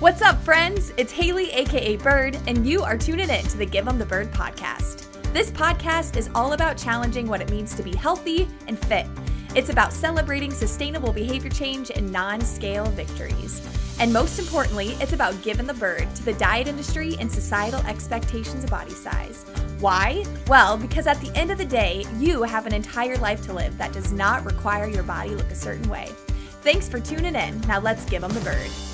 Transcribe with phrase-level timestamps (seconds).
[0.00, 0.94] What's up, friends?
[0.96, 4.32] It's Haley, aka Bird, and you are tuning in to the Give 'em the Bird
[4.32, 5.04] podcast.
[5.34, 9.06] This podcast is all about challenging what it means to be healthy and fit.
[9.54, 13.60] It's about celebrating sustainable behavior change and non scale victories.
[13.98, 18.64] And most importantly, it's about giving the bird to the diet industry and societal expectations
[18.64, 19.44] of body size.
[19.80, 20.24] Why?
[20.46, 23.76] Well, because at the end of the day, you have an entire life to live
[23.76, 26.08] that does not require your body look a certain way.
[26.62, 27.60] Thanks for tuning in.
[27.68, 28.89] Now let's give them the bird.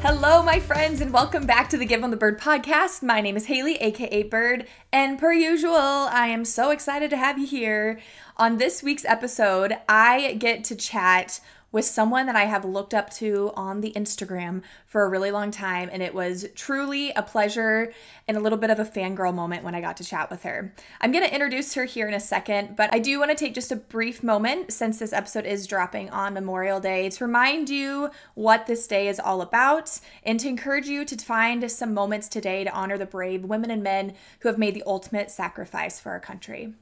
[0.00, 3.02] Hello, my friends, and welcome back to the Give 'em the Bird podcast.
[3.02, 7.36] My name is Haley, aka Bird, and per usual, I am so excited to have
[7.36, 7.98] you here.
[8.36, 11.40] On this week's episode, I get to chat
[11.70, 15.50] with someone that I have looked up to on the Instagram for a really long
[15.50, 15.90] time.
[15.92, 17.92] And it was truly a pleasure
[18.26, 20.74] and a little bit of a fangirl moment when I got to chat with her.
[21.00, 23.72] I'm to introduce her here in a second, but I do want to take just
[23.72, 28.66] a brief moment since this episode is dropping on Memorial Day to remind you what
[28.66, 32.72] this day is all about and to encourage you to find some moments today to
[32.72, 36.74] honor the brave women and men who have made the ultimate sacrifice for our country.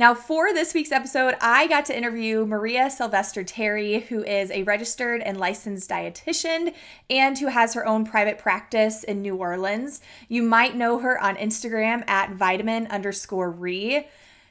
[0.00, 4.62] Now, for this week's episode, I got to interview Maria Sylvester Terry, who is a
[4.62, 6.72] registered and licensed dietitian
[7.10, 10.00] and who has her own private practice in New Orleans.
[10.26, 14.06] You might know her on Instagram at vitamin underscore ree.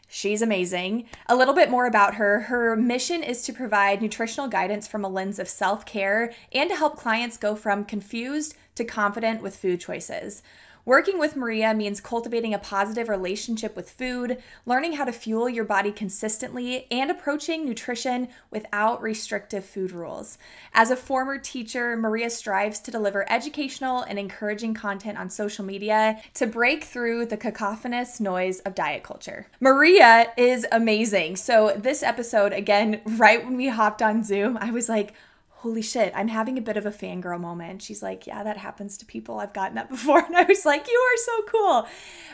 [0.07, 1.05] She's amazing.
[1.27, 2.41] A little bit more about her.
[2.41, 6.75] Her mission is to provide nutritional guidance from a lens of self care and to
[6.75, 10.43] help clients go from confused to confident with food choices.
[10.89, 15.63] Working with Maria means cultivating a positive relationship with food, learning how to fuel your
[15.63, 20.39] body consistently, and approaching nutrition without restrictive food rules.
[20.73, 26.19] As a former teacher, Maria strives to deliver educational and encouraging content on social media
[26.33, 29.45] to break through the cacophonous noise of diet culture.
[29.59, 31.35] Maria is amazing.
[31.35, 35.13] So, this episode, again, right when we hopped on Zoom, I was like,
[35.61, 37.81] holy shit, I'm having a bit of a fangirl moment.
[37.81, 39.39] She's like, yeah, that happens to people.
[39.39, 40.19] I've gotten that before.
[40.19, 41.87] And I was like, you are so cool.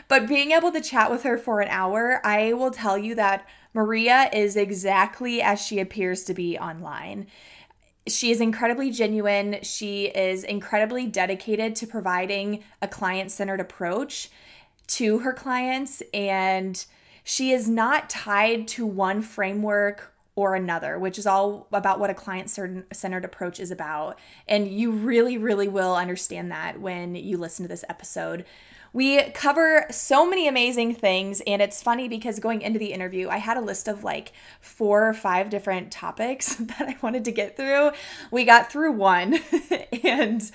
[0.06, 3.44] But being able to chat with her for an hour, I will tell you that
[3.74, 7.26] Maria is exactly as she appears to be online.
[8.06, 9.58] She is incredibly genuine.
[9.62, 14.30] She is incredibly dedicated to providing a client centered approach
[14.86, 16.00] to her clients.
[16.14, 16.84] And
[17.24, 22.14] she is not tied to one framework or another, which is all about what a
[22.14, 24.18] client centered approach is about.
[24.46, 28.44] And you really, really will understand that when you listen to this episode.
[28.92, 33.38] We cover so many amazing things, and it's funny because going into the interview, I
[33.38, 37.56] had a list of like four or five different topics that I wanted to get
[37.56, 37.90] through.
[38.30, 39.38] We got through one,
[40.04, 40.50] and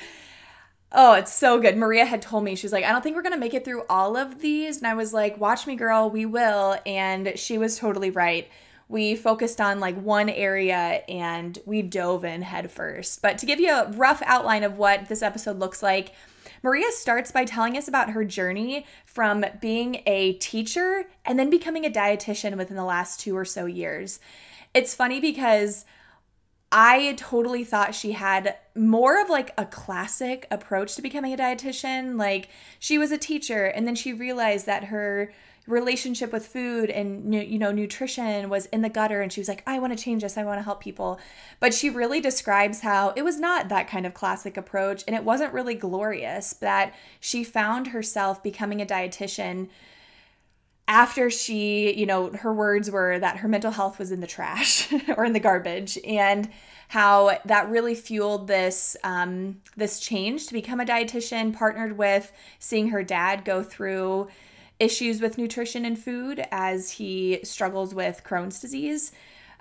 [0.94, 1.78] Oh, it's so good.
[1.78, 3.84] Maria had told me, she's like, I don't think we're going to make it through
[3.90, 4.78] all of these.
[4.78, 6.78] And I was like, watch me, girl, we will.
[6.86, 8.50] And she was totally right
[8.92, 13.22] we focused on like one area and we dove in headfirst.
[13.22, 16.14] But to give you a rough outline of what this episode looks like,
[16.62, 21.86] Maria starts by telling us about her journey from being a teacher and then becoming
[21.86, 24.20] a dietitian within the last two or so years.
[24.74, 25.86] It's funny because
[26.70, 32.18] I totally thought she had more of like a classic approach to becoming a dietitian.
[32.18, 35.32] Like she was a teacher and then she realized that her
[35.68, 39.22] relationship with food and you know nutrition was in the gutter.
[39.22, 41.20] And she was like I want to change this I want to help people.
[41.60, 45.04] But she really describes how it was not that kind of classic approach.
[45.08, 49.70] And it wasn't really glorious that she found herself becoming a dietitian
[50.88, 54.92] after she you know her words were that her mental health was in the trash
[55.16, 56.50] or in the garbage and
[56.90, 62.90] how that really fueled this um, this change to become a dietitian partnered with seeing
[62.90, 64.28] her dad go through
[64.82, 69.12] issues with nutrition and food as he struggles with Crohn's disease.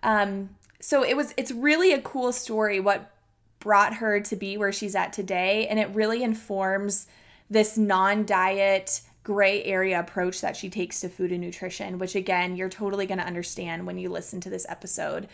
[0.03, 0.51] Um,
[0.81, 3.15] so it was it's really a cool story what
[3.59, 7.07] brought her to be where she's at today and it really informs
[7.51, 12.71] this non-diet gray area approach that she takes to food and nutrition which again you're
[12.71, 15.29] totally going to understand when you listen to this episode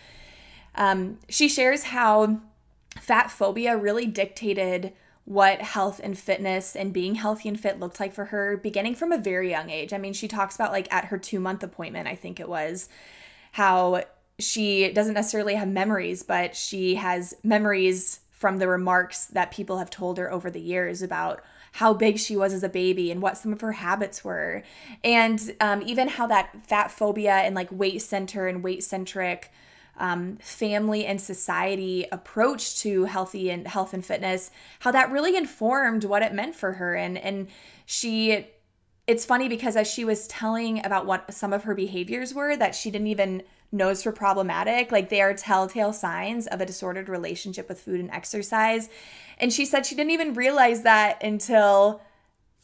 [0.74, 2.40] um, she shares how
[2.98, 4.92] fat phobia really dictated
[5.26, 9.12] what health and fitness and being healthy and fit looked like for her beginning from
[9.12, 9.92] a very young age.
[9.92, 12.88] I mean, she talks about like at her 2 month appointment, I think it was,
[13.52, 14.04] how
[14.38, 19.90] she doesn't necessarily have memories, but she has memories from the remarks that people have
[19.90, 23.36] told her over the years about how big she was as a baby and what
[23.36, 24.62] some of her habits were.
[25.02, 29.50] And um, even how that fat phobia and like weight center and weight centric
[29.98, 34.50] um, family and society approach to healthy and health and fitness,
[34.80, 36.94] how that really informed what it meant for her.
[36.94, 37.48] And and
[37.84, 38.46] she
[39.06, 42.74] it's funny because as she was telling about what some of her behaviors were that
[42.74, 47.68] she didn't even knows were problematic, like they are telltale signs of a disordered relationship
[47.68, 48.88] with food and exercise.
[49.38, 52.00] And she said she didn't even realize that until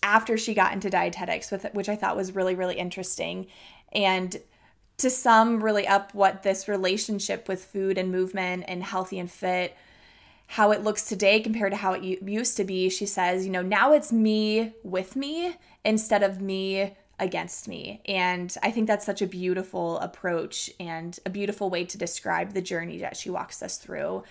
[0.02, 3.46] after she got into dietetics, with which I thought was really, really interesting.
[3.92, 4.36] And
[5.02, 9.76] to sum really up what this relationship with food and movement and healthy and fit
[10.46, 13.62] how it looks today compared to how it used to be she says you know
[13.62, 15.54] now it's me with me
[15.84, 18.00] instead of me against me.
[18.06, 22.62] And i think that's such a beautiful approach and a beautiful way to describe the
[22.62, 24.24] journey that she walks us through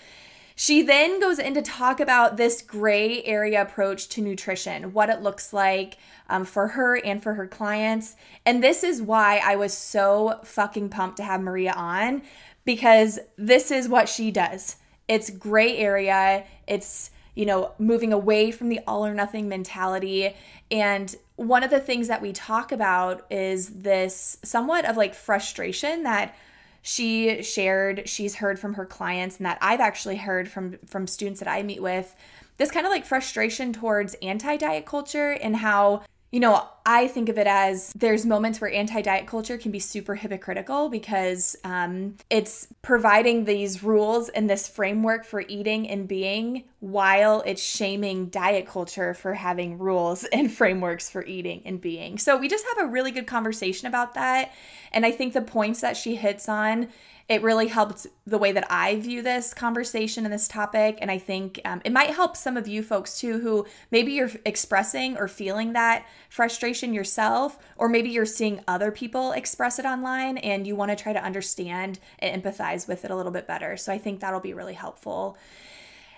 [0.61, 5.23] she then goes in to talk about this gray area approach to nutrition, what it
[5.23, 5.97] looks like
[6.29, 8.15] um, for her and for her clients.
[8.45, 12.21] And this is why I was so fucking pumped to have Maria on
[12.63, 14.75] because this is what she does.
[15.07, 16.45] It's gray area.
[16.67, 20.35] It's, you know, moving away from the all or nothing mentality.
[20.69, 26.03] And one of the things that we talk about is this somewhat of like frustration
[26.03, 26.35] that
[26.81, 31.39] she shared she's heard from her clients and that I've actually heard from from students
[31.39, 32.15] that I meet with
[32.57, 37.37] this kind of like frustration towards anti-diet culture and how you know, I think of
[37.37, 42.69] it as there's moments where anti diet culture can be super hypocritical because um, it's
[42.81, 49.13] providing these rules and this framework for eating and being while it's shaming diet culture
[49.13, 52.17] for having rules and frameworks for eating and being.
[52.17, 54.53] So we just have a really good conversation about that.
[54.93, 56.87] And I think the points that she hits on
[57.31, 60.97] it really helped the way that I view this conversation and this topic.
[60.99, 64.31] And I think um, it might help some of you folks too, who maybe you're
[64.45, 70.39] expressing or feeling that frustration yourself, or maybe you're seeing other people express it online
[70.39, 73.77] and you want to try to understand and empathize with it a little bit better.
[73.77, 75.37] So I think that'll be really helpful.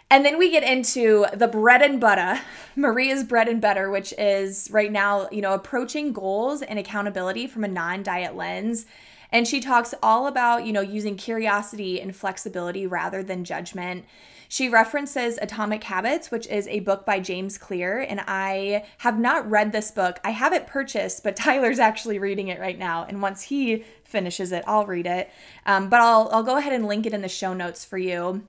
[0.09, 2.41] And then we get into the bread and butter,
[2.75, 7.63] Maria's bread and butter, which is right now, you know, approaching goals and accountability from
[7.63, 8.87] a non diet lens.
[9.33, 14.05] And she talks all about, you know, using curiosity and flexibility rather than judgment.
[14.47, 19.49] She references Atomic Habits, which is a book by James Clear, and I have not
[19.49, 20.19] read this book.
[20.23, 24.51] I have it purchased, but Tyler's actually reading it right now, and once he finishes
[24.51, 25.31] it, I'll read it.
[25.65, 28.47] Um, but I'll I'll go ahead and link it in the show notes for you.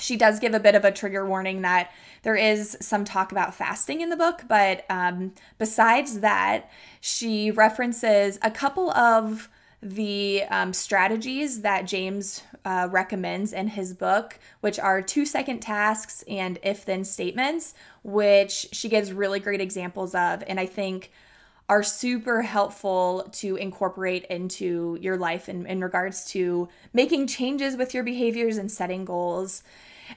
[0.00, 1.92] She does give a bit of a trigger warning that
[2.22, 6.68] there is some talk about fasting in the book, but um, besides that,
[7.00, 9.48] she references a couple of
[9.80, 16.24] the um, strategies that James uh, recommends in his book, which are two second tasks
[16.28, 20.42] and if then statements, which she gives really great examples of.
[20.46, 21.12] And I think
[21.68, 27.92] are super helpful to incorporate into your life in, in regards to making changes with
[27.92, 29.62] your behaviors and setting goals.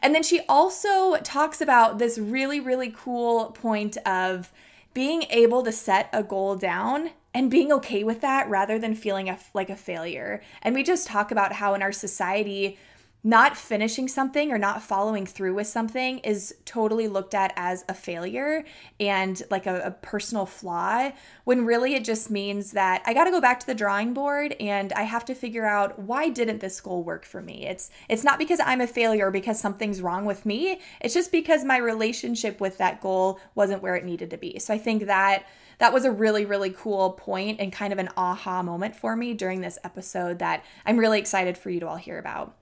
[0.01, 4.51] And then she also talks about this really, really cool point of
[4.93, 9.29] being able to set a goal down and being okay with that rather than feeling
[9.29, 10.41] a, like a failure.
[10.61, 12.77] And we just talk about how in our society,
[13.23, 17.93] not finishing something or not following through with something is totally looked at as a
[17.93, 18.65] failure
[18.99, 21.11] and like a, a, personal flaw
[21.43, 24.55] when really it just means that i got to go back to the drawing board
[24.59, 27.67] and i have to figure out why didn't this goal work for me?
[27.67, 30.79] It's it's not because i'm a failure because something's wrong with me.
[30.99, 34.57] It's just because my relationship with that goal wasn't where it needed to be.
[34.57, 35.45] So i think that
[35.81, 39.33] that was a really, really cool point and kind of an aha moment for me
[39.33, 42.55] during this episode that I'm really excited for you to all hear about.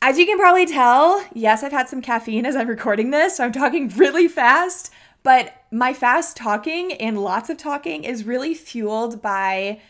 [0.00, 3.44] As you can probably tell, yes, I've had some caffeine as I'm recording this, so
[3.44, 4.92] I'm talking really fast,
[5.24, 9.80] but my fast talking and lots of talking is really fueled by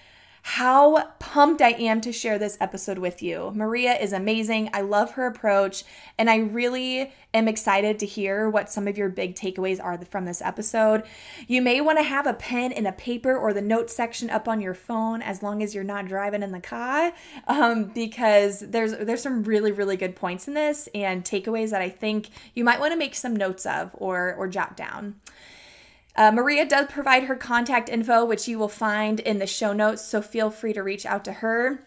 [0.49, 3.50] how pumped I am to share this episode with you.
[3.53, 4.71] Maria is amazing.
[4.73, 5.83] I love her approach,
[6.19, 10.25] and I really am excited to hear what some of your big takeaways are from
[10.25, 11.03] this episode.
[11.49, 14.47] You may want to have a pen and a paper or the notes section up
[14.47, 17.12] on your phone as long as you're not driving in the car,
[17.49, 21.88] um, because there's there's some really really good points in this and takeaways that I
[21.88, 25.17] think you might want to make some notes of or or jot down.
[26.17, 30.03] Uh, Maria does provide her contact info, which you will find in the show notes,
[30.03, 31.87] so feel free to reach out to her.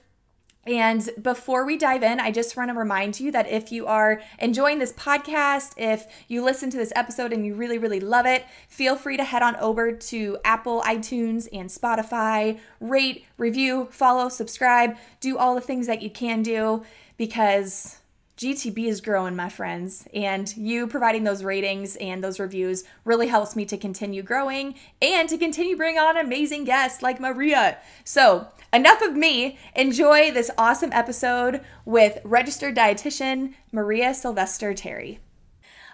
[0.68, 4.22] And before we dive in, I just want to remind you that if you are
[4.38, 8.46] enjoying this podcast, if you listen to this episode and you really, really love it,
[8.68, 14.96] feel free to head on over to Apple, iTunes, and Spotify, rate, review, follow, subscribe,
[15.20, 16.84] do all the things that you can do
[17.18, 18.00] because
[18.39, 23.53] GTB is growing, my friends, and you providing those ratings and those reviews really helps
[23.53, 27.79] me to continue growing and to continue bring on amazing guests like Maria.
[28.05, 29.60] So, enough of me.
[29.75, 35.19] Enjoy this awesome episode with registered dietitian Maria Sylvester Terry.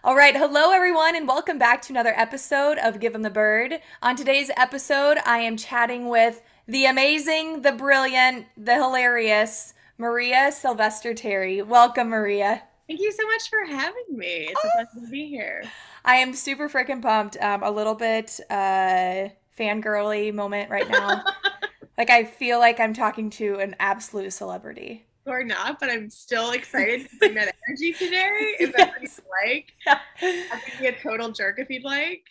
[0.03, 0.37] All right.
[0.37, 3.81] Hello, everyone, and welcome back to another episode of Give 'em the Bird.
[4.03, 11.13] On today's episode, I am chatting with the amazing, the brilliant, the hilarious Maria Sylvester
[11.13, 11.61] Terry.
[11.61, 12.63] Welcome, Maria.
[12.87, 14.47] Thank you so much for having me.
[14.49, 15.63] It's a pleasure to be here.
[16.03, 17.37] I am super freaking pumped.
[17.41, 21.23] Um, a little bit uh, fangirly moment right now.
[21.97, 26.51] like, I feel like I'm talking to an absolute celebrity or not, but I'm still
[26.51, 28.55] excited to bring that energy today.
[28.59, 28.91] If yes.
[28.99, 29.99] that's what like, yeah.
[30.21, 32.23] I can be a total jerk if you'd like.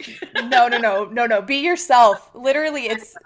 [0.44, 1.42] no, no, no, no, no.
[1.42, 2.30] Be yourself.
[2.34, 3.16] Literally, it's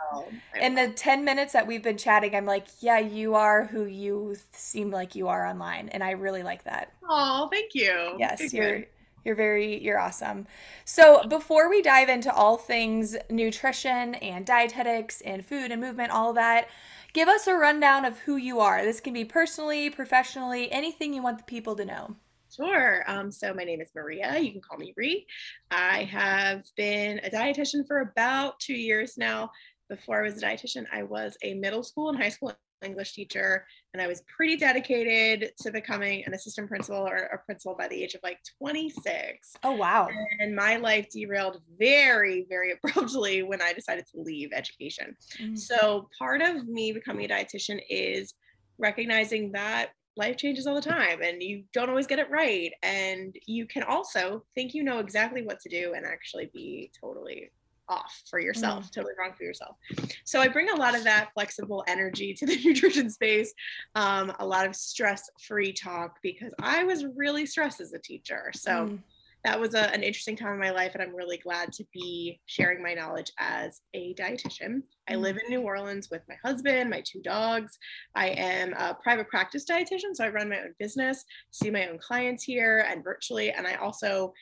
[0.61, 2.35] in the ten minutes that we've been chatting.
[2.35, 6.43] I'm like, yeah, you are who you seem like you are online, and I really
[6.43, 6.93] like that.
[7.09, 8.17] Oh, thank you.
[8.19, 8.77] Yes, thank you're.
[8.79, 8.87] You.
[9.25, 10.47] You're very, you're awesome.
[10.87, 16.33] So, before we dive into all things nutrition and dietetics and food and movement, all
[16.35, 16.69] that,
[17.12, 18.85] give us a rundown of who you are.
[18.85, 22.17] This can be personally, professionally, anything you want the people to know.
[22.55, 23.05] Sure.
[23.07, 24.38] Um, so my name is Maria.
[24.38, 25.27] You can call me Ree.
[25.71, 29.50] I have been a dietitian for about two years now.
[29.88, 32.53] Before I was a dietitian, I was a middle school and high school
[32.85, 37.75] English teacher, and I was pretty dedicated to becoming an assistant principal or a principal
[37.77, 39.57] by the age of like 26.
[39.63, 40.09] Oh, wow.
[40.41, 45.17] And my life derailed very, very abruptly when I decided to leave education.
[45.41, 45.57] Mm-hmm.
[45.57, 48.35] So, part of me becoming a dietitian is
[48.79, 52.73] recognizing that life changes all the time and you don't always get it right.
[52.83, 57.51] And you can also think you know exactly what to do and actually be totally
[57.88, 58.92] off for yourself, mm.
[58.92, 59.76] totally wrong for yourself.
[60.25, 63.52] So I bring a lot of that flexible energy to the nutrition space,
[63.95, 68.50] um, a lot of stress free talk because I was really stressed as a teacher.
[68.54, 68.99] So mm.
[69.45, 72.40] that was a, an interesting time in my life, and I'm really glad to be
[72.47, 74.83] sharing my knowledge as a dietitian.
[75.09, 75.40] I live mm.
[75.45, 77.78] in New Orleans with my husband, my two dogs.
[78.14, 81.99] I am a private practice dietitian, so I run my own business, see my own
[81.99, 84.33] clients here and virtually, and I also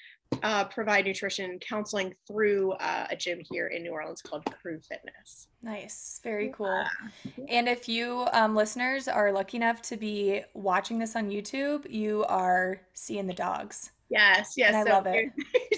[0.42, 5.48] uh, provide nutrition counseling through uh, a gym here in New Orleans called Crew Fitness.
[5.62, 6.84] Nice, very cool.
[7.24, 7.44] Yeah.
[7.48, 12.24] And if you um, listeners are lucky enough to be watching this on YouTube, you
[12.24, 13.90] are seeing the dogs.
[14.08, 14.68] Yes, yes.
[14.68, 15.32] And I so love it.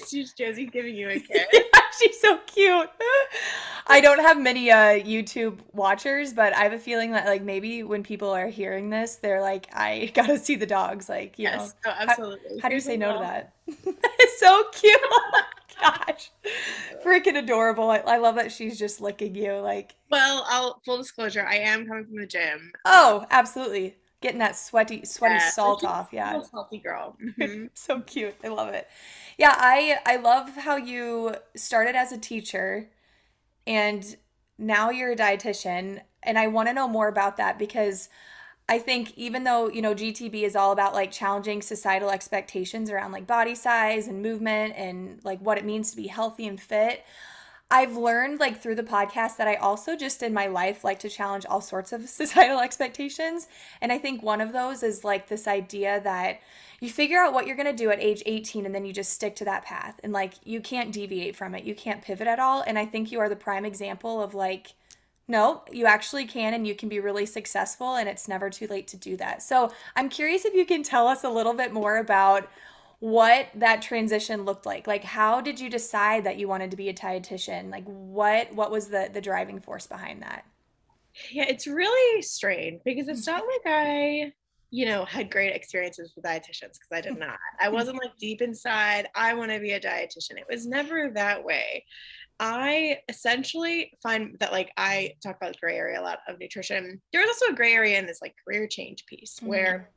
[0.09, 1.47] She's Josie giving you a kiss.
[1.99, 2.91] She's so cute.
[3.87, 7.83] I don't have many uh, YouTube watchers, but I have a feeling that like maybe
[7.83, 11.09] when people are hearing this, they're like, I gotta see the dogs.
[11.09, 11.75] Like, you yes.
[11.85, 12.57] know, oh, absolutely.
[12.57, 13.53] How, how do you say no to that?
[13.67, 15.01] it's so cute.
[15.03, 15.43] Oh
[15.81, 16.31] gosh,
[17.05, 17.89] freaking adorable.
[17.91, 19.55] I, I love that she's just licking you.
[19.55, 22.73] Like, well, I'll full disclosure, I am coming from the gym.
[22.85, 26.41] Oh, absolutely getting that sweaty sweaty yeah, salt off yeah.
[26.43, 27.17] salty girl.
[27.39, 27.67] Mm-hmm.
[27.75, 28.35] so cute.
[28.43, 28.89] I love it.
[29.37, 32.91] Yeah i i love how you started as a teacher
[33.67, 34.17] and
[34.59, 38.09] now you're a dietitian and i want to know more about that because
[38.69, 43.13] i think even though you know gtb is all about like challenging societal expectations around
[43.13, 47.05] like body size and movement and like what it means to be healthy and fit
[47.71, 51.09] I've learned like through the podcast that I also just in my life like to
[51.09, 53.49] challenge all sorts of societal expectations.
[53.81, 56.41] And I think one of those is like this idea that
[56.81, 59.13] you figure out what you're going to do at age 18 and then you just
[59.13, 61.65] stick to that path and like you can't deviate from it.
[61.65, 62.63] You can't pivot at all.
[62.67, 64.75] And I think you are the prime example of like
[65.31, 68.89] no, you actually can and you can be really successful and it's never too late
[68.89, 69.43] to do that.
[69.43, 72.49] So, I'm curious if you can tell us a little bit more about
[73.01, 74.87] what that transition looked like.
[74.87, 77.71] Like how did you decide that you wanted to be a dietitian?
[77.71, 80.45] Like what what was the the driving force behind that?
[81.31, 84.33] Yeah, it's really strange because it's not like I,
[84.71, 87.39] you know, had great experiences with dietitians because I did not.
[87.61, 90.37] I wasn't like deep inside, I want to be a dietitian.
[90.37, 91.85] It was never that way.
[92.41, 97.01] I essentially find that like I talk about the gray area a lot of nutrition.
[97.13, 99.49] There was also a gray area in this like career change piece mm-hmm.
[99.49, 99.91] where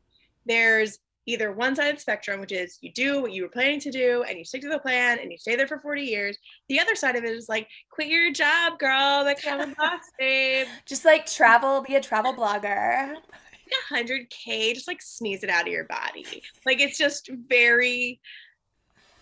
[0.46, 3.80] there's either one side of the spectrum, which is you do what you were planning
[3.80, 6.38] to do and you stick to the plan and you stay there for 40 years.
[6.70, 10.68] The other side of it is like, quit your job, girl, become a boss, babe.
[10.88, 13.16] Just like travel, be a travel blogger.
[13.92, 16.44] 100K, just like sneeze it out of your body.
[16.66, 18.20] Like it's just very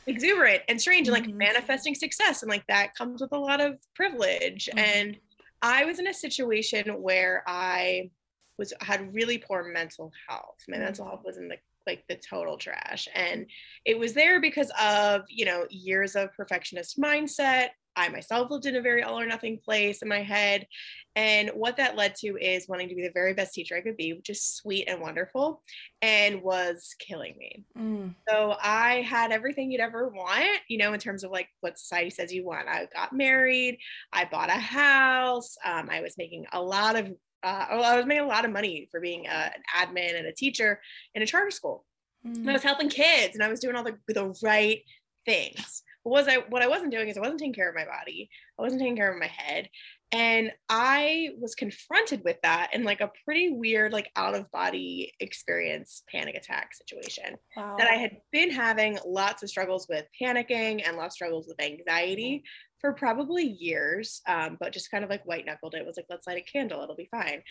[0.08, 1.38] exuberant and strange and like mm-hmm.
[1.38, 2.42] manifesting success.
[2.42, 4.70] And like that comes with a lot of privilege.
[4.74, 4.80] Mm-hmm.
[4.80, 5.18] And
[5.62, 8.10] I was in a situation where I
[8.58, 10.58] was had really poor mental health.
[10.68, 10.86] My mm-hmm.
[10.86, 11.58] mental health was in the
[11.90, 13.08] like the total trash.
[13.16, 13.48] And
[13.84, 17.70] it was there because of, you know, years of perfectionist mindset.
[17.96, 20.68] I myself lived in a very all or nothing place in my head.
[21.16, 23.98] And what that led to is wanting to be the very best teacher I could
[23.98, 25.62] be, which is sweet and wonderful,
[26.02, 27.66] and was killing me.
[27.78, 28.16] Mm.
[28.30, 32.12] So I had everything you'd ever want, you know, in terms of like what society
[32.12, 32.70] says you want.
[32.70, 33.80] I got married,
[34.14, 37.12] I bought a house, um, I was making a lot of
[37.44, 40.34] uh, I was making a lot of money for being a, an admin and a
[40.34, 40.82] teacher
[41.16, 41.86] in a charter school.
[42.26, 42.38] Mm.
[42.38, 44.82] And I was helping kids and I was doing all the, the right
[45.26, 45.84] things.
[46.04, 48.30] What was I what I wasn't doing is I wasn't taking care of my body.
[48.58, 49.70] I wasn't taking care of my head.
[50.12, 55.14] And I was confronted with that in like a pretty weird, like out of body
[55.20, 57.76] experience panic attack situation wow.
[57.78, 61.62] that I had been having lots of struggles with panicking and lots of struggles with
[61.62, 62.44] anxiety
[62.80, 65.86] for probably years, um, but just kind of like white knuckled it.
[65.86, 67.44] Was like, let's light a candle, it'll be fine.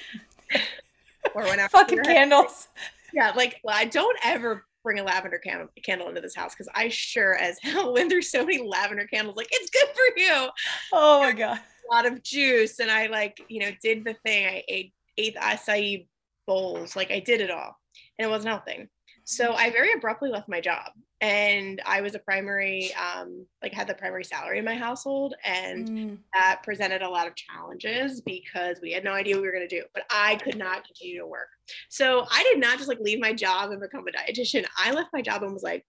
[1.35, 2.69] or when fucking candles.
[3.13, 6.71] yeah, like well, I don't ever bring a lavender candle, candle into this house because
[6.75, 10.49] I sure as hell when there's so many lavender candles, like it's good for you.
[10.93, 11.61] Oh my god.
[11.91, 14.47] A lot of juice, and I like you know did the thing.
[14.47, 16.07] I ate ate the acai
[16.47, 17.77] bowls, like I did it all,
[18.19, 18.89] and it wasn't helping.
[19.25, 23.89] So I very abruptly left my job and I was a primary, um, like had
[23.89, 26.19] the primary salary in my household, and mm.
[26.33, 29.69] that presented a lot of challenges because we had no idea what we were going
[29.69, 29.85] to do.
[29.95, 31.49] But I could not continue to work,
[31.89, 34.65] so I did not just like leave my job and become a dietitian.
[34.79, 35.85] I left my job and was like,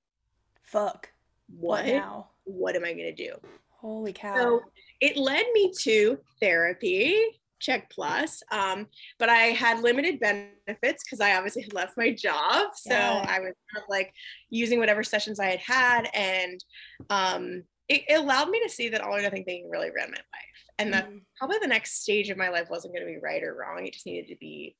[0.63, 1.09] "Fuck,
[1.47, 2.29] what, what now?
[2.45, 3.33] What am I going to do?"
[3.69, 4.35] Holy cow!
[4.35, 4.61] So
[4.99, 8.87] it led me to therapy check plus um,
[9.17, 13.25] but i had limited benefits because i obviously had left my job so yeah.
[13.27, 14.13] i was kind of like
[14.49, 16.63] using whatever sessions i had had and
[17.09, 20.17] um, it, it, allowed me to see that all or nothing thing really ran my
[20.17, 21.21] life and that mm.
[21.37, 23.93] probably the next stage of my life wasn't going to be right or wrong it
[23.93, 24.75] just needed to be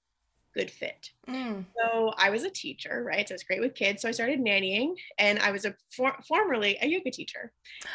[0.55, 1.63] good fit mm.
[1.77, 4.93] so i was a teacher right so it's great with kids so i started nannying
[5.19, 7.51] and i was a for- formerly a yoga teacher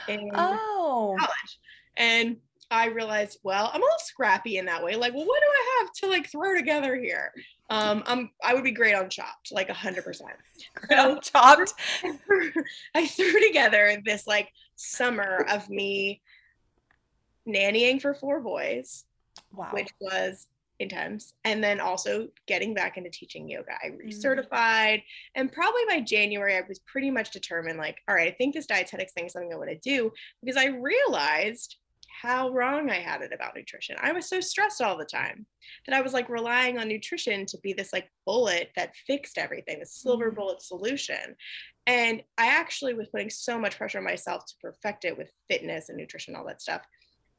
[0.08, 1.16] in oh.
[1.18, 1.58] college
[1.96, 2.36] and
[2.70, 4.96] I realized, well, I'm a little scrappy in that way.
[4.96, 7.32] Like, well, what do I have to like throw together here?
[7.70, 10.32] Um, I'm I would be great on chopped, like a hundred percent.
[11.22, 11.74] Chopped.
[12.94, 16.20] I threw together this like summer of me
[17.48, 19.04] nannying for four boys,
[19.52, 19.70] wow.
[19.72, 20.46] which was
[20.80, 23.72] intense, and then also getting back into teaching yoga.
[23.82, 24.06] I mm.
[24.06, 25.02] recertified, mm.
[25.34, 27.78] and probably by January, I was pretty much determined.
[27.78, 30.56] Like, all right, I think this dietetics thing is something I want to do because
[30.56, 31.76] I realized
[32.22, 33.96] how wrong I had it about nutrition.
[34.00, 35.46] I was so stressed all the time
[35.86, 39.80] that I was like relying on nutrition to be this like bullet that fixed everything,
[39.80, 40.36] the silver mm.
[40.36, 41.36] bullet solution.
[41.86, 45.88] And I actually was putting so much pressure on myself to perfect it with fitness
[45.88, 46.82] and nutrition, all that stuff.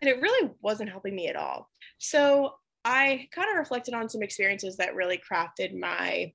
[0.01, 1.69] And it really wasn't helping me at all.
[1.97, 6.33] So I kind of reflected on some experiences that really crafted my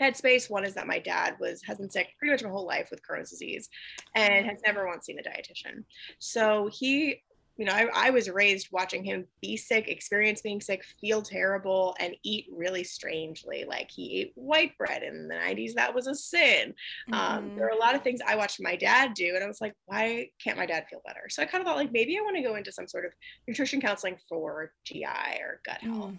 [0.00, 0.50] headspace.
[0.50, 3.00] One is that my dad was has been sick pretty much my whole life with
[3.08, 3.68] Crohn's disease
[4.14, 5.84] and has never once seen a dietitian.
[6.18, 7.22] So he
[7.56, 11.96] you know, I, I, was raised watching him be sick, experience being sick, feel terrible,
[11.98, 13.64] and eat really strangely.
[13.66, 15.74] Like he ate white bread in the 90s.
[15.74, 16.74] That was a sin.
[17.10, 17.14] Mm-hmm.
[17.14, 19.60] Um, there are a lot of things I watched my dad do, and I was
[19.60, 21.28] like, why can't my dad feel better?
[21.28, 23.12] So I kind of thought, like, maybe I want to go into some sort of
[23.48, 25.04] nutrition counseling for GI
[25.40, 26.12] or gut health.
[26.12, 26.18] Mm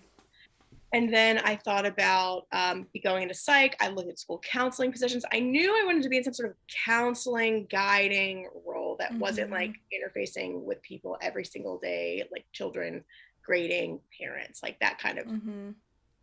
[0.98, 3.76] and then I thought about um, going into psych.
[3.80, 5.24] I looked at school counseling positions.
[5.32, 6.56] I knew I wanted to be in some sort of
[6.88, 9.20] counseling, guiding role that mm-hmm.
[9.20, 13.04] wasn't like interfacing with people every single day, like children,
[13.46, 15.70] grading, parents, like that kind of mm-hmm.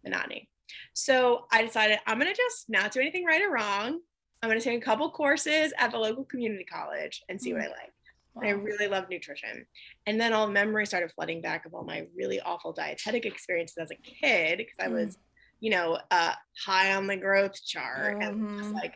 [0.02, 0.48] monotony.
[0.92, 4.00] So I decided I'm going to just not do anything right or wrong.
[4.42, 7.60] I'm going to take a couple courses at the local community college and see mm-hmm.
[7.60, 7.93] what I like.
[8.34, 8.42] Wow.
[8.48, 9.64] I really loved nutrition.
[10.06, 13.78] And then all the memories started flooding back of all my really awful dietetic experiences
[13.78, 15.18] as a kid because I was, mm.
[15.60, 16.32] you know, uh,
[16.64, 18.46] high on the growth chart mm-hmm.
[18.58, 18.94] and like,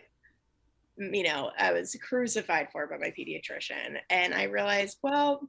[0.96, 3.98] you know, I was crucified for by my pediatrician.
[4.10, 5.48] And I realized, well,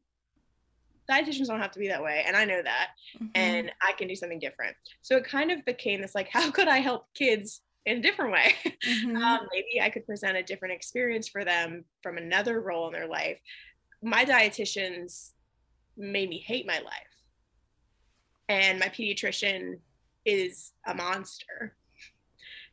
[1.09, 2.23] dietitians don't have to be that way.
[2.27, 2.89] And I know that.
[3.15, 3.25] Mm-hmm.
[3.33, 4.75] And I can do something different.
[5.01, 8.31] So it kind of became this like, how could I help kids in a different
[8.31, 8.53] way.
[8.79, 9.17] Mm-hmm.
[9.17, 13.07] Um, maybe I could present a different experience for them from another role in their
[13.07, 13.39] life
[14.01, 15.31] my dietitians
[15.97, 16.93] made me hate my life.
[18.47, 19.79] And my pediatrician
[20.25, 21.75] is a monster.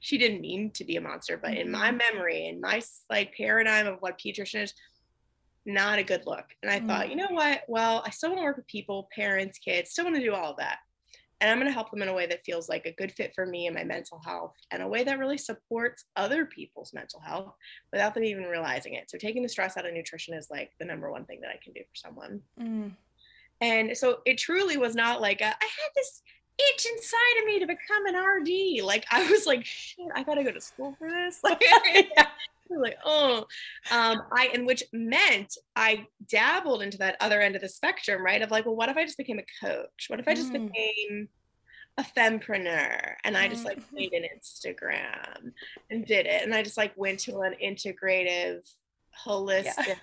[0.01, 1.99] She didn't mean to be a monster, but in my mm-hmm.
[1.99, 4.75] memory, in my like paradigm of what pediatrician is,
[5.65, 6.45] not a good look.
[6.63, 6.87] And I mm.
[6.87, 7.63] thought, you know what?
[7.67, 10.53] Well, I still want to work with people, parents, kids, still want to do all
[10.53, 10.79] of that
[11.41, 13.33] and I'm going to help them in a way that feels like a good fit
[13.35, 17.21] for me and my mental health and a way that really supports other people's mental
[17.21, 17.55] health
[17.93, 19.11] without them even realizing it.
[19.11, 21.61] So taking the stress out of nutrition is like the number one thing that I
[21.63, 22.41] can do for someone.
[22.61, 22.93] Mm.
[23.61, 26.23] And so it truly was not like a, I had this
[26.59, 28.85] itch inside of me to become an RD.
[28.85, 31.41] Like I was like, shit, I gotta go to school for this.
[31.45, 31.63] Like,
[32.71, 33.45] like oh
[33.91, 38.43] um i and which meant i dabbled into that other end of the spectrum right
[38.43, 40.69] of like well what if i just became a coach what if i just mm.
[40.69, 41.29] became
[41.99, 43.93] a fempreneur and i just like mm.
[43.93, 45.53] made an instagram
[45.91, 48.61] and did it and i just like went to an integrative
[49.25, 49.95] holistic yeah.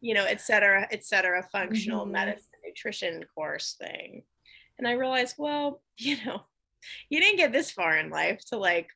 [0.00, 2.12] you know et cetera et cetera functional mm-hmm.
[2.12, 4.22] medicine nutrition course thing
[4.78, 6.42] and i realized well you know
[7.08, 8.88] you didn't get this far in life to like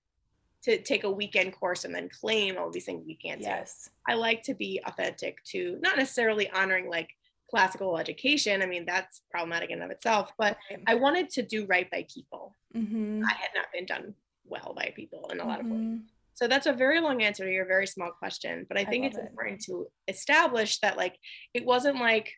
[0.65, 3.91] to take a weekend course and then claim all these things you can't yes.
[4.07, 4.13] do.
[4.13, 7.11] I like to be authentic to not necessarily honoring like
[7.51, 8.63] classical education.
[8.63, 12.55] I mean, that's problematic in of itself, but I wanted to do right by people.
[12.75, 13.23] Mm-hmm.
[13.29, 14.15] I had not been done
[14.47, 15.81] well by people in a lot of ways.
[15.81, 15.97] Mm-hmm.
[16.35, 19.03] So that's a very long answer to your very small question, but I I think
[19.05, 19.29] love it's it.
[19.29, 21.17] important to establish that like
[21.53, 22.33] it wasn't like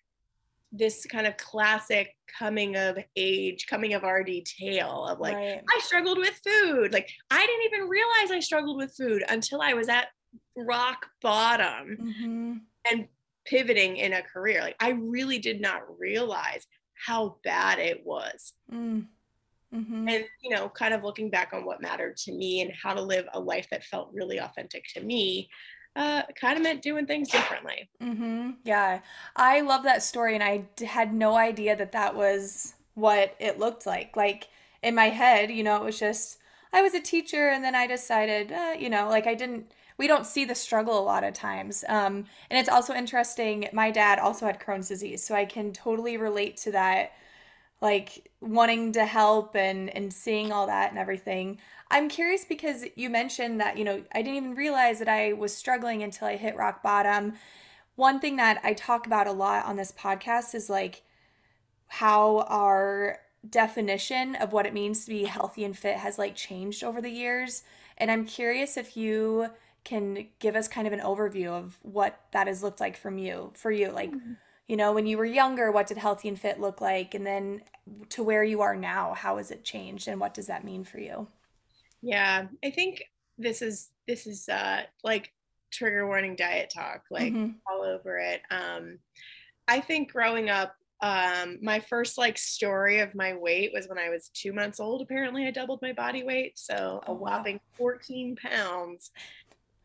[0.76, 5.60] this kind of classic coming of age, coming of RD tale of like right.
[5.74, 6.92] I struggled with food.
[6.92, 10.08] Like I didn't even realize I struggled with food until I was at
[10.56, 12.54] rock bottom Mm-hmm.
[12.90, 13.08] and
[13.46, 14.60] pivoting in a career.
[14.62, 16.66] Like I really did not realize
[17.06, 18.52] how bad it was.
[18.72, 19.06] Mm.
[19.74, 20.08] Mm-hmm.
[20.08, 23.02] And you know, kind of looking back on what mattered to me and how to
[23.02, 25.48] live a life that felt really authentic to me,
[25.96, 27.88] uh, kind of meant doing things differently.
[28.02, 28.50] Mm-hmm.
[28.64, 29.00] Yeah.
[29.36, 33.86] I love that story, and I had no idea that that was what it looked
[33.86, 34.16] like.
[34.16, 34.48] Like
[34.82, 36.38] in my head, you know, it was just
[36.72, 39.72] I was a teacher, and then I decided, uh, you know, like I didn't.
[39.96, 41.84] We don't see the struggle a lot of times.
[41.88, 43.68] Um, and it's also interesting.
[43.72, 47.12] My dad also had Crohn's disease, so I can totally relate to that.
[47.84, 51.58] Like wanting to help and and seeing all that and everything.
[51.90, 55.54] I'm curious because you mentioned that, you know, I didn't even realize that I was
[55.54, 57.34] struggling until I hit rock bottom.
[57.96, 61.02] One thing that I talk about a lot on this podcast is like
[61.86, 66.82] how our definition of what it means to be healthy and fit has like changed
[66.82, 67.62] over the years.
[67.98, 69.50] And I'm curious if you
[69.84, 73.52] can give us kind of an overview of what that has looked like from you,
[73.54, 73.90] for you.
[73.90, 74.32] Like, mm-hmm.
[74.68, 77.14] You know, when you were younger, what did healthy and fit look like?
[77.14, 77.62] And then
[78.10, 80.98] to where you are now, how has it changed and what does that mean for
[80.98, 81.28] you?
[82.02, 83.02] Yeah, I think
[83.38, 85.32] this is this is uh like
[85.72, 87.60] trigger warning diet talk, like Mhm.
[87.68, 88.42] all over it.
[88.50, 88.98] Um,
[89.68, 94.10] I think growing up, um, my first like story of my weight was when I
[94.10, 95.02] was two months old.
[95.02, 97.14] Apparently, I doubled my body weight, so Oh, a wow.
[97.14, 99.10] whopping 14 pounds.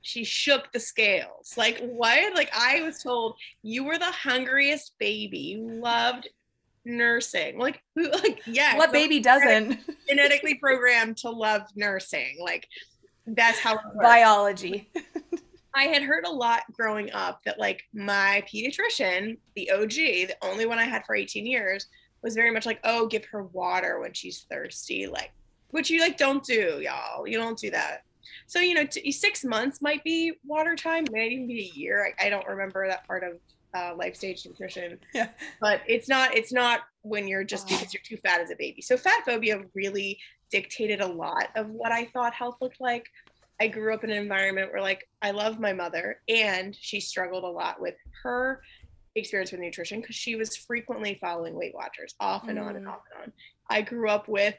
[0.01, 1.53] She shook the scales.
[1.57, 2.35] Like what?
[2.35, 5.39] Like I was told you were the hungriest baby.
[5.39, 6.29] You loved
[6.85, 7.59] nursing.
[7.59, 8.09] Like who?
[8.11, 8.77] Like yeah.
[8.77, 9.79] What baby doesn't?
[10.07, 12.37] genetically programmed to love nursing.
[12.39, 12.67] Like
[13.27, 13.79] that's how.
[14.01, 14.91] Biology.
[15.75, 20.65] I had heard a lot growing up that like my pediatrician, the OG, the only
[20.65, 21.87] one I had for 18 years,
[22.23, 25.31] was very much like, oh, give her water when she's thirsty, like
[25.71, 27.27] which you like don't do, y'all.
[27.27, 28.03] You don't do that.
[28.47, 32.13] So you know, t- six months might be water time, might even be a year.
[32.19, 33.39] I, I don't remember that part of
[33.75, 35.29] uh, life stage nutrition, Yeah.
[35.61, 36.35] but it's not.
[36.35, 37.77] It's not when you're just Wow.
[37.77, 38.81] because you're too fat as a baby.
[38.81, 40.19] So fat phobia really
[40.51, 43.05] dictated a lot of what I thought health looked like.
[43.61, 47.43] I grew up in an environment where like I love my mother and she struggled
[47.43, 48.61] a lot with her
[49.15, 52.89] experience with nutrition because she was frequently following Weight Watchers off and on and Mm.
[52.91, 53.33] off and on.
[53.69, 54.55] I grew up with,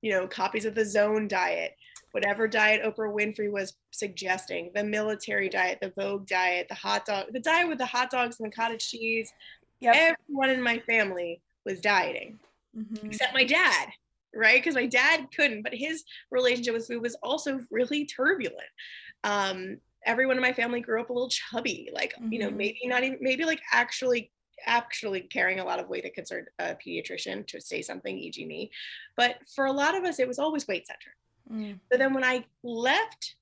[0.00, 1.72] you know, copies of the Zone diet,
[2.14, 7.26] whatever diet Oprah Winfrey was suggesting, the military diet, the Vogue diet, the hot dog,
[7.32, 9.32] the diet with the hot dogs and the cottage cheese.
[9.80, 9.96] Yep.
[9.96, 12.38] Everyone in my family was dieting
[12.76, 13.06] Mhm.
[13.06, 13.88] except my dad
[14.34, 18.66] right because my dad couldn't but his relationship with food was also really turbulent
[19.22, 22.56] um everyone in my family grew up a little chubby like you know Mhm.
[22.56, 24.32] maybe not even maybe like actually
[24.66, 28.70] actually carrying a lot of weight that concerned a pediatrician to say something e.g me
[29.16, 31.14] but for a lot of us it was always weight centered
[31.52, 31.78] Mm.
[31.92, 33.34] so then when i left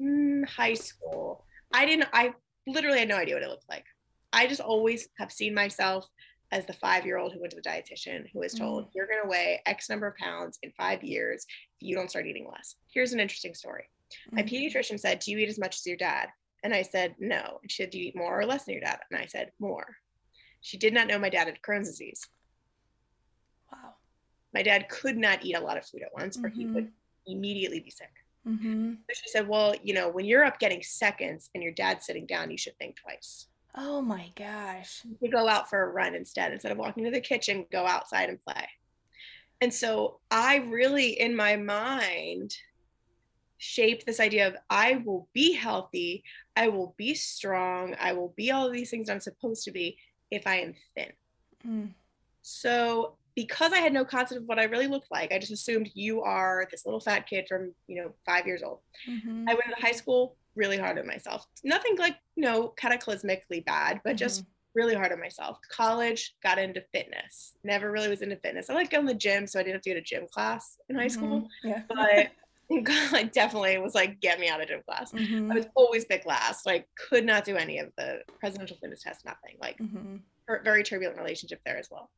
[0.00, 2.34] mm, high school i didn't i
[2.66, 3.84] literally had no idea what it looked like.
[4.32, 6.06] I just always have seen myself
[6.52, 9.22] as the five year old who went to the dietitian who was told you're going
[9.22, 12.74] to weigh x number of pounds in five years if you don't start eating less.
[12.92, 13.88] Here's an interesting story.
[14.32, 14.48] My Mhm.
[14.50, 16.28] pediatrician said do you eat as much as your dad?
[16.64, 17.60] And i said no.
[17.62, 18.98] And she said do you eat more or less than your dad?
[19.10, 19.96] And i said more.
[20.60, 22.20] She did not know my dad had crohn's disease.
[23.72, 23.94] Wow.
[24.52, 26.90] my dad could not eat a lot of food at once or he would
[27.26, 28.12] immediately be sick
[28.46, 32.06] hmm So she said, Well, you know, when you're up getting seconds and your dad's
[32.06, 33.48] sitting down, you should think twice.
[33.74, 35.02] Oh my gosh.
[35.20, 36.52] You go out for a run instead.
[36.52, 38.68] Instead of walking to the kitchen, go outside and play.
[39.60, 42.54] And so I really, in my mind,
[43.58, 46.24] shaped this idea of I will be healthy,
[46.56, 49.98] I will be strong, I will be all these things I'm supposed to be
[50.30, 51.12] if I am thin.
[51.66, 51.94] Mm.
[52.42, 55.90] So because I had no concept of what I really looked like, I just assumed
[55.94, 58.80] you are this little fat kid from, you know, five years old.
[59.06, 59.44] Mhm.
[59.48, 61.46] I went to high school really hard on myself.
[61.62, 64.46] Nothing like, you know, cataclysmically bad, but just Mhm.
[64.74, 65.58] really hard on myself.
[65.70, 67.54] College, got into fitness.
[67.62, 68.70] Never really was into fitness.
[68.70, 70.78] I like going to the gym, so I didn't have to go to gym class
[70.88, 71.42] in high school.
[71.42, 71.48] Mhm.
[71.62, 71.82] Yeah.
[71.88, 72.32] But
[72.82, 75.12] God definitely was like, get me out of gym class.
[75.14, 76.64] I was always picked last.
[76.64, 79.56] Like, could not do any of the presidential fitness tests, nothing.
[79.60, 80.22] Like, Mhm.
[80.64, 82.10] very turbulent relationship there as well.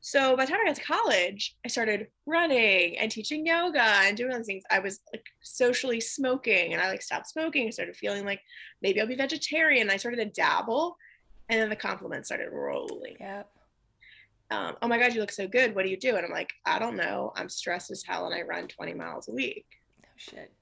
[0.00, 4.16] So by the time I got to college, I started running and teaching yoga and
[4.16, 4.62] doing other things.
[4.70, 7.66] I was like socially smoking and I like stopped smoking.
[7.66, 8.40] I started feeling like
[8.80, 9.90] maybe I'll be vegetarian.
[9.90, 10.96] I started to dabble
[11.48, 13.16] and then the compliments started rolling.
[13.18, 13.50] Yep.
[14.50, 15.74] Um, oh my God, you look so good.
[15.74, 16.16] What do you do?
[16.16, 17.32] And I'm like, I don't know.
[17.36, 19.66] I'm stressed as hell and I run 20 miles a week.
[20.04, 20.52] Oh shit.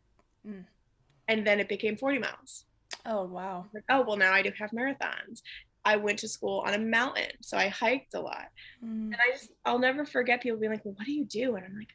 [1.29, 2.65] And then it became 40 miles.
[3.05, 3.67] Oh wow.
[3.75, 5.43] Like, oh, well, now I do half marathons.
[5.87, 8.49] I went to school on a mountain, so I hiked a lot.
[8.85, 9.13] Mm.
[9.13, 11.55] And I just, I'll never forget people being like, well, what do you do?
[11.55, 11.91] And I'm like,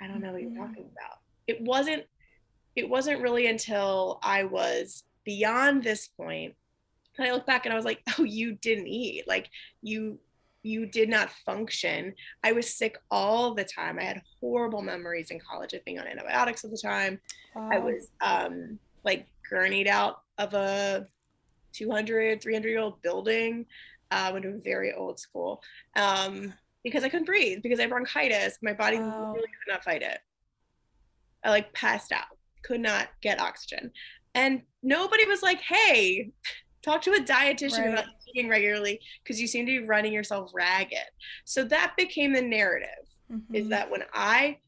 [0.00, 0.28] I don't know.
[0.28, 1.18] I don't know what you're talking about.
[1.48, 2.04] It wasn't,
[2.76, 6.54] it wasn't really until I was beyond this point
[7.18, 9.26] that I look back and I was like, oh, you didn't eat.
[9.26, 9.50] Like
[9.82, 10.20] you,
[10.62, 12.14] you did not function.
[12.44, 13.98] I was sick all the time.
[13.98, 17.18] I had horrible memories in college of being on antibiotics all the time.
[17.56, 21.06] I was um, like gurneyed out of a
[21.76, 23.66] 200, 300 year old building.
[24.12, 25.60] Uh, went to a very old school
[25.96, 28.58] um, because I couldn't breathe because I had bronchitis.
[28.62, 30.18] My body really could not fight it.
[31.42, 32.26] I like passed out,
[32.62, 33.90] could not get oxygen.
[34.36, 36.30] And nobody was like, hey,
[36.82, 37.92] talk to a dietitian Right.
[37.92, 40.98] about eating regularly because you seem to be running yourself ragged.
[41.44, 42.90] So that became the narrative
[43.52, 43.70] is Mhm.
[43.70, 44.58] that when I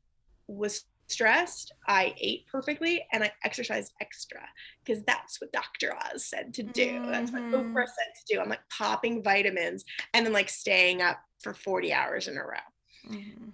[0.49, 4.41] was stressed, I ate perfectly and I exercised extra
[4.85, 5.95] because that's what Dr.
[5.95, 6.99] Oz said to do.
[7.11, 7.55] That's what Mhm.
[7.75, 8.41] Oprah said to do.
[8.41, 12.59] I'm like popping vitamins and then like staying up for 40 hours in a row.
[13.07, 13.53] Mhm.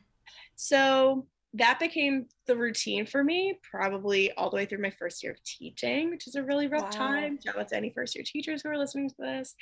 [0.56, 5.32] So that became the routine for me, probably all the way through my first year
[5.32, 6.88] of teaching, which is a really rough Wow.
[6.90, 7.38] time.
[7.40, 9.54] Shout out to any first year teachers who are listening to this,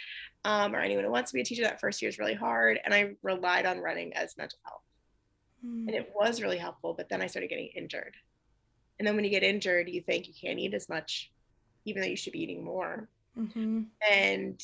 [0.44, 1.62] um, or anyone who wants to be a teacher.
[1.62, 4.82] That first year is really hard, and I relied on running as mental health
[5.64, 5.86] Mm.
[5.86, 8.14] and it was really helpful but then i started getting injured
[8.98, 11.30] and then when you get injured you think you can't eat as much
[11.84, 13.86] even though you should be eating more Mhm.
[14.10, 14.60] and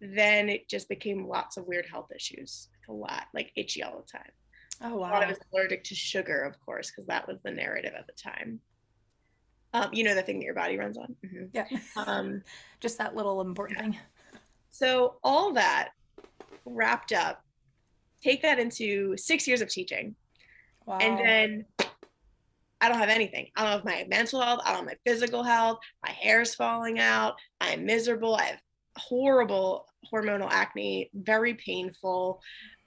[0.00, 3.98] then it just became lots of weird health issues like a lot like itchy all
[4.04, 4.30] the time
[4.82, 8.06] Oh thought I was allergic to sugar of course because that was the narrative at
[8.06, 8.60] the time
[9.74, 11.50] um, you know the thing that your body runs on Mhm.
[11.52, 11.66] Yeah.
[11.96, 12.42] um,
[12.80, 13.98] Just that little important thing.
[14.70, 15.90] so all that
[16.64, 17.42] wrapped up
[18.22, 20.14] take that into six years of teaching
[20.86, 20.98] Wow.
[20.98, 21.64] and then
[22.80, 23.48] I don't have anything.
[23.56, 24.60] I don't have my mental health.
[24.64, 25.78] I don't have my physical health.
[26.04, 27.34] My hair is falling out.
[27.60, 28.36] I'm miserable.
[28.36, 28.60] I have
[28.96, 32.40] horrible hormonal acne, very painful.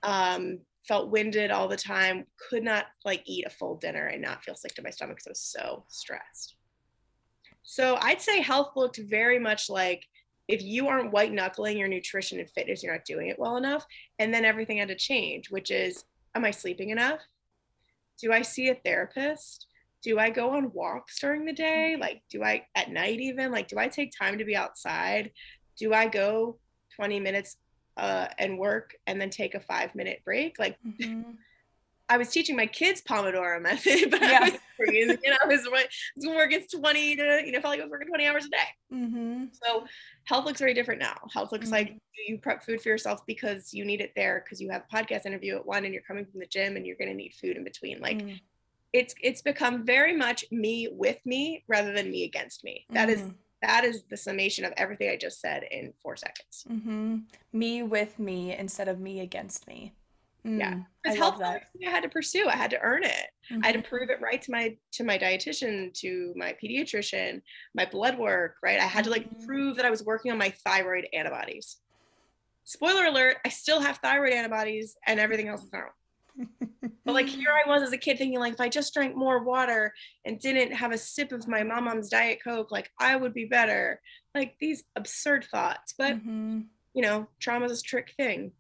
[0.03, 2.25] Um, felt winded all the time.
[2.49, 5.27] Could not like eat a full dinner and not feel sick to my stomach because
[5.27, 6.55] I was so stressed.
[7.63, 10.05] So I'd say health looked very much like
[10.47, 13.85] if you aren't white knuckling your nutrition and fitness, you're not doing it well enough.
[14.17, 17.19] And then everything had to change, which is, am I sleeping enough?
[18.21, 19.67] Do I see a therapist?
[20.01, 21.97] Do I go on walks during the day?
[21.99, 23.51] Like, do I at night even?
[23.51, 25.31] Like, do I take time to be outside?
[25.77, 26.59] Do I go
[26.95, 27.57] 20 minutes
[27.97, 30.57] uh, and work and then take a five minute break?
[30.59, 31.37] Like, Mhm.
[32.09, 34.39] I was teaching my kids Pomodoro method, but Yeah.
[34.41, 37.71] I was freezing, you know, I was, I was working 20 to, you know, felt
[37.73, 38.57] like I was working 20 hours a day.
[38.93, 39.49] Mhm.
[39.63, 39.85] So
[40.25, 41.17] health looks very different now.
[41.33, 41.71] Health looks Mhm.
[41.71, 44.95] like you prep food for yourself because you need it there because you have a
[44.95, 47.33] podcast interview at one and you're coming from the gym and you're going to need
[47.33, 47.99] food in between.
[48.01, 48.39] Like Mm.
[48.91, 52.85] it's it's become very much me with me rather than me against me.
[52.89, 53.35] That is Mhm.
[53.61, 56.65] that is the summation of everything I just said in four seconds.
[56.69, 57.25] Mhm.
[57.53, 59.93] Me with me instead of me against me.
[60.43, 60.73] Yeah.
[60.73, 61.63] Mm, I Because health was that.
[61.85, 62.47] I had to pursue.
[62.47, 63.27] I had to earn it.
[63.51, 63.89] I had to Mhm.
[63.89, 67.41] prove it right to my to my dietitian, to my pediatrician,
[67.75, 68.79] my blood work, right?
[68.79, 69.45] I had to like Mhm.
[69.45, 71.77] prove that I was working on my thyroid antibodies.
[72.63, 75.93] Spoiler alert, I still have thyroid antibodies and everything else is normal.
[77.05, 79.43] But like here I was as a kid thinking like if I just drank more
[79.43, 79.93] water
[80.25, 83.99] and didn't have a sip of my mom's diet coke, like I would be better.
[84.35, 85.93] Like these absurd thoughts.
[85.97, 86.67] But Mhm.
[86.93, 88.51] you know, trauma's a trick thing.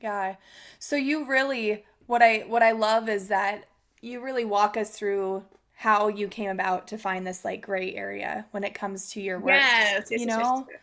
[0.00, 0.36] Yeah.
[0.78, 3.64] So you really what I what I love is that
[4.00, 8.46] you really walk us through how you came about to find this like gray area
[8.50, 9.52] when it comes to your work.
[9.52, 10.66] Yes, yes, you yes, yes, know?
[10.68, 10.80] yes.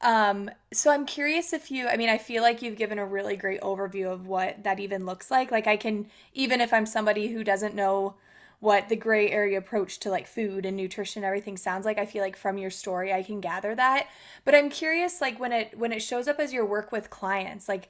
[0.00, 3.36] Um, so I'm curious if you, I mean, I feel like you've given a really
[3.36, 5.50] great overview of what that even looks like.
[5.50, 8.14] Like I can, even if I'm somebody who doesn't know
[8.60, 12.22] what the gray area approach to like food and nutrition, everything sounds like, I feel
[12.22, 14.06] like from your story I can gather that.
[14.44, 17.68] But I'm curious, like when it when it shows up as your work with clients,
[17.68, 17.88] like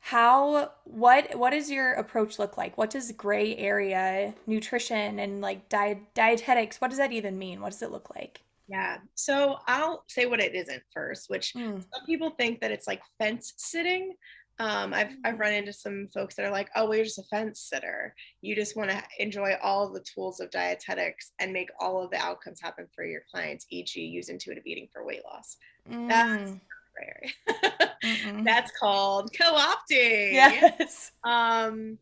[0.00, 2.78] how what what does your approach look like?
[2.78, 7.60] What does gray area nutrition and like diet dietetics, what does that even mean?
[7.60, 8.42] What does it look like?
[8.68, 8.98] Yeah.
[9.14, 13.02] So I'll say what it isn't first, which Mm, some people think that it's like
[13.18, 14.14] fence sitting.
[14.60, 17.22] Um, I've I've run into some folks that are like, oh, well, you're just a
[17.24, 18.14] fence sitter.
[18.42, 22.18] You just want to enjoy all the tools of dietetics and make all of the
[22.18, 25.56] outcomes happen for your clients, e.g., use intuitive eating for weight loss.
[25.88, 28.42] mm, gray area.
[28.44, 30.32] That's called co-opting.
[30.32, 31.12] Yes.
[31.24, 31.98] Um,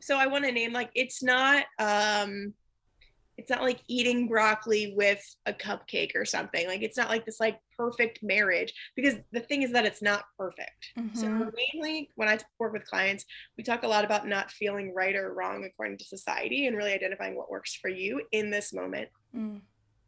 [0.00, 2.54] so I want to name like it's not um
[3.40, 6.66] it's not like eating broccoli with a cupcake or something.
[6.68, 10.24] Like it's not like this like perfect marriage because the thing is that it's not
[10.36, 10.92] perfect.
[10.98, 11.18] Mm-hmm.
[11.18, 13.24] So mainly when I work with clients,
[13.56, 16.92] we talk a lot about not feeling right or wrong according to society and really
[16.92, 19.08] identifying what works for you in this moment.
[19.34, 19.62] Mm.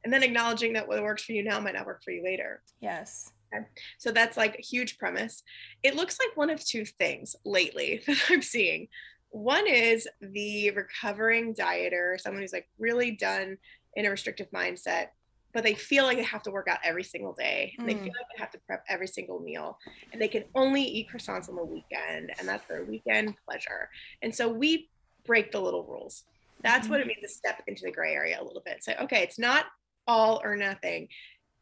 [0.05, 2.63] And then acknowledging that what works for you now might not work for you later.
[2.83, 3.33] Yes.
[3.55, 3.65] Okay.
[3.99, 5.43] So that's like a huge premise.
[5.83, 8.89] It looks like one of two things lately that I'm seeing.
[9.31, 13.57] One is the recovering dieter, someone who's like really done
[13.95, 15.09] in a restrictive mindset,
[15.53, 17.75] but they feel like they have to work out every single day.
[17.79, 17.91] And mm.
[17.91, 19.79] they feel like they have to prep every single meal.
[20.13, 22.33] And they can only eat croissants on the weekend.
[22.39, 23.89] And that's their weekend pleasure.
[24.23, 24.91] And so we
[25.25, 26.25] break the little rules.
[26.63, 26.93] That's mm-hmm.
[26.93, 28.83] what it means to step into the gray area a little bit.
[28.83, 29.67] Say, okay, it's not
[30.07, 31.09] all or nothing.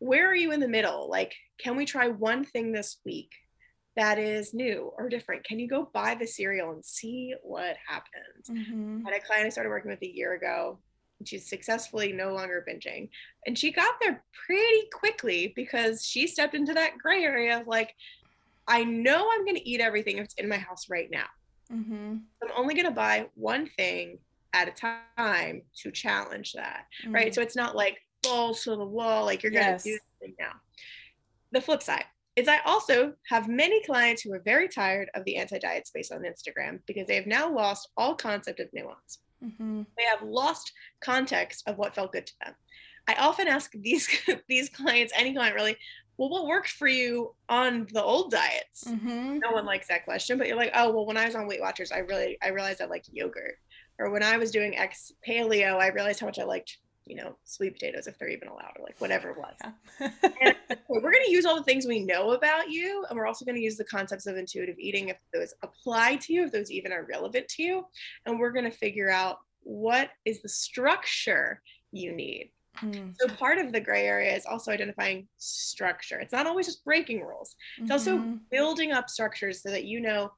[0.01, 1.09] Where are you in the middle?
[1.09, 3.31] Like, can we try one thing this week
[3.97, 5.45] that is new or different?
[5.45, 8.49] Can you go buy the cereal and see what happens?
[8.51, 9.07] Mm-hmm.
[9.07, 10.79] I had a client I started working with a year ago.
[11.19, 13.11] And she's successfully no longer binging.
[13.47, 17.95] And she got there pretty quickly because she stepped into that gray area of like,
[18.67, 21.27] I know I'm going to eat everything if it's in my house right now.
[21.71, 22.17] Mm-hmm.
[22.43, 24.19] I'm only going to buy one thing
[24.55, 26.87] at a time to challenge that.
[27.05, 27.15] Mm-hmm.
[27.15, 27.35] Right.
[27.35, 29.85] So it's not like balls to the wall, like you're going to yes.
[29.85, 30.53] do something now.
[31.53, 32.05] The flip side,
[32.37, 36.23] is I also have many clients who are very tired of the anti-diet space on
[36.23, 39.19] Instagram because they have now lost all concept of nuance.
[39.45, 39.83] Mm-hmm.
[39.97, 42.55] They have lost context of what felt good to them.
[43.09, 44.09] I often ask these
[44.49, 45.77] these clients, any client really,
[46.19, 48.85] well, what worked for you on the old diets?
[48.87, 49.39] Mm-hmm.
[49.39, 51.61] No one likes that question, but you're like, oh, well, when I was on Weight
[51.61, 53.57] Watchers, I really I realized I liked yogurt.
[53.99, 56.79] Or when I was doing X paleo, I realized how much I liked
[57.11, 59.57] you know, sweet potatoes if they're even allowed, or like whatever it was.
[60.01, 60.53] Yeah.
[60.89, 63.57] we're going to use all the things we know about you, and we're also going
[63.57, 66.93] to use the concepts of intuitive eating if those apply to you, if those even
[66.93, 67.85] are relevant to you,
[68.27, 71.61] and we're going to figure out what is the structure
[71.93, 72.53] you need.
[72.81, 73.15] Mm.
[73.19, 76.21] So part of the gray area is also identifying structure.
[76.21, 77.57] It's not always just breaking rules.
[77.77, 77.93] It's mm-hmm.
[77.93, 80.33] also building up structures so that you know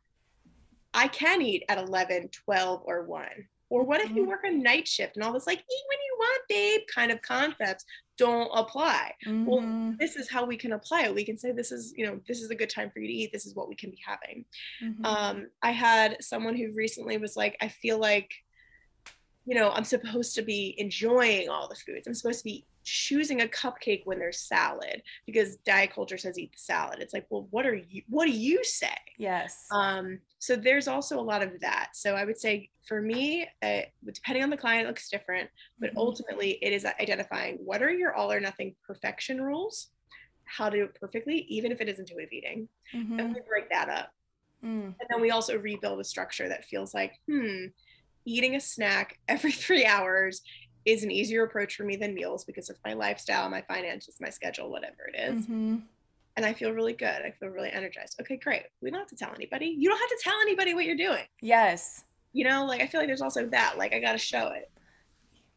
[0.95, 3.27] I can eat at 11, 12, or 1.
[3.73, 4.29] Or what if you mm-hmm.
[4.29, 7.23] work a night shift and all this like eat when you want, babe kind of
[7.23, 7.87] concepts
[8.19, 9.13] don't apply?
[9.27, 9.47] Mm-hmm.
[9.47, 11.15] Well, this is how we can apply it.
[11.15, 13.15] We can say this is, you know, this is a good time for you to
[13.15, 13.33] eat.
[13.33, 14.45] This is what we can be having.
[14.85, 15.07] Mm-hmm.
[15.07, 18.31] Um, I had someone who recently was like, I feel like
[19.45, 22.07] you know, I'm supposed to be enjoying all the foods.
[22.07, 26.53] I'm supposed to be choosing a cupcake when there's salad because diet culture says eat
[26.53, 26.99] the salad.
[27.01, 28.97] It's like, well, what are you what do you say?
[29.18, 29.66] Yes.
[29.71, 31.90] Um so there's also a lot of that.
[31.95, 35.90] So I would say for me, uh, depending on the client, it looks different, but
[35.90, 35.99] mm-hmm.
[35.99, 39.88] ultimately it is identifying what are your all or nothing perfection rules,
[40.45, 43.18] how to do it perfectly, even if it is intuitive eating, mm-hmm.
[43.18, 44.11] and we break that up.
[44.64, 44.85] Mm.
[44.85, 47.66] And then we also rebuild a structure that feels like, hmm,
[48.25, 50.42] eating a snack every three hours
[50.85, 54.31] is an easier approach for me than meals because of my lifestyle, my finances, my
[54.31, 55.45] schedule, whatever it is.
[55.45, 55.77] Mm-hmm.
[56.37, 57.23] And I feel really good.
[57.23, 58.18] I feel really energized.
[58.21, 58.62] Okay, great.
[58.81, 59.66] We don't have to tell anybody.
[59.66, 61.25] You don't have to tell anybody what you're doing.
[61.40, 62.05] Yes.
[62.33, 63.77] You know, like I feel like there's also that.
[63.77, 64.71] Like I got to show it.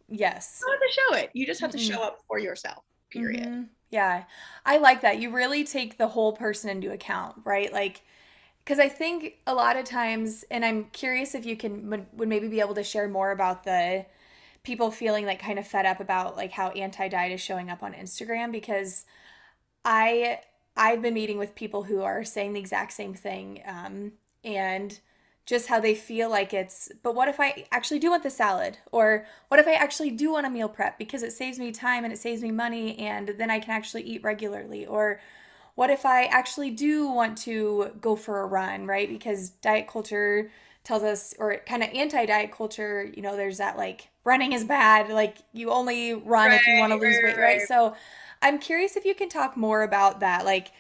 [0.10, 0.62] Yes.
[0.62, 1.32] You don't have to show it.
[1.34, 1.80] You just have mm-hmm.
[1.80, 2.84] to show up for yourself.
[3.10, 3.48] Period.
[3.48, 3.64] Mm-hmm.
[3.90, 4.26] Yeah.
[4.66, 5.20] I like that.
[5.20, 7.72] You really take the whole person into account, right?
[7.72, 8.02] Like
[8.66, 12.48] because I think a lot of times, and I'm curious if you can would maybe
[12.48, 14.06] be able to share more about the
[14.66, 17.94] people feeling like kind of fed up about like how anti-diet is showing up on
[17.94, 19.06] Instagram because
[19.86, 20.40] I
[20.76, 25.00] I've been meeting with people who are saying the exact same thing um, and
[25.46, 28.80] just how they feel like it's but what if I actually do want the salad?
[28.92, 30.98] Or what if I actually do want a meal prep?
[30.98, 34.02] Because it saves me time and it saves me money and then I can actually
[34.02, 34.86] eat regularly.
[34.86, 35.22] Or
[35.76, 39.08] what if I actually do want to go for a run, right?
[39.08, 40.50] Because diet culture
[40.86, 44.64] tells us, or kind of anti diet culture, you know, there's that like running is
[44.64, 47.58] bad, like you only run right, if you want to lose weight, right?
[47.58, 47.62] right?
[47.62, 47.96] So
[48.42, 50.72] I'm curious if you can talk more about that, like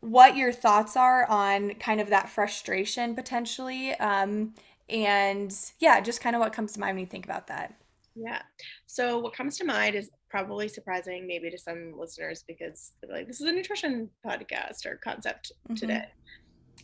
[0.00, 3.92] what your thoughts are on kind of that frustration potentially.
[3.94, 4.54] Um,
[4.88, 7.74] and yeah, just kind of what comes to mind when you think about that.
[8.14, 8.42] Yeah.
[8.86, 13.40] So what comes to mind is probably surprising maybe to some listeners because like this
[13.40, 15.74] is a nutrition podcast or concept mm-hmm.
[15.74, 16.06] today.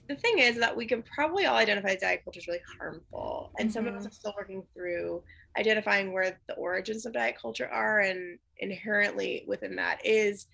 [0.08, 3.52] The thing is that we can probably all identify diet culture is really harmful.
[3.58, 3.72] And mm-hmm.
[3.72, 4.08] some of us mm-hmm.
[4.08, 5.22] are still working through
[5.56, 10.46] identifying where the origins of diet culture are and inherently within that is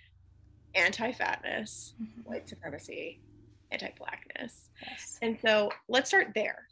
[0.74, 2.20] anti-fatness, mm-hmm.
[2.22, 3.20] white supremacy,
[3.70, 4.68] anti-blackness.
[4.86, 5.18] Yes.
[5.22, 6.66] And so let's start there.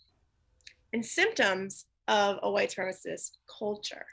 [0.93, 4.07] And symptoms of a white supremacist culture.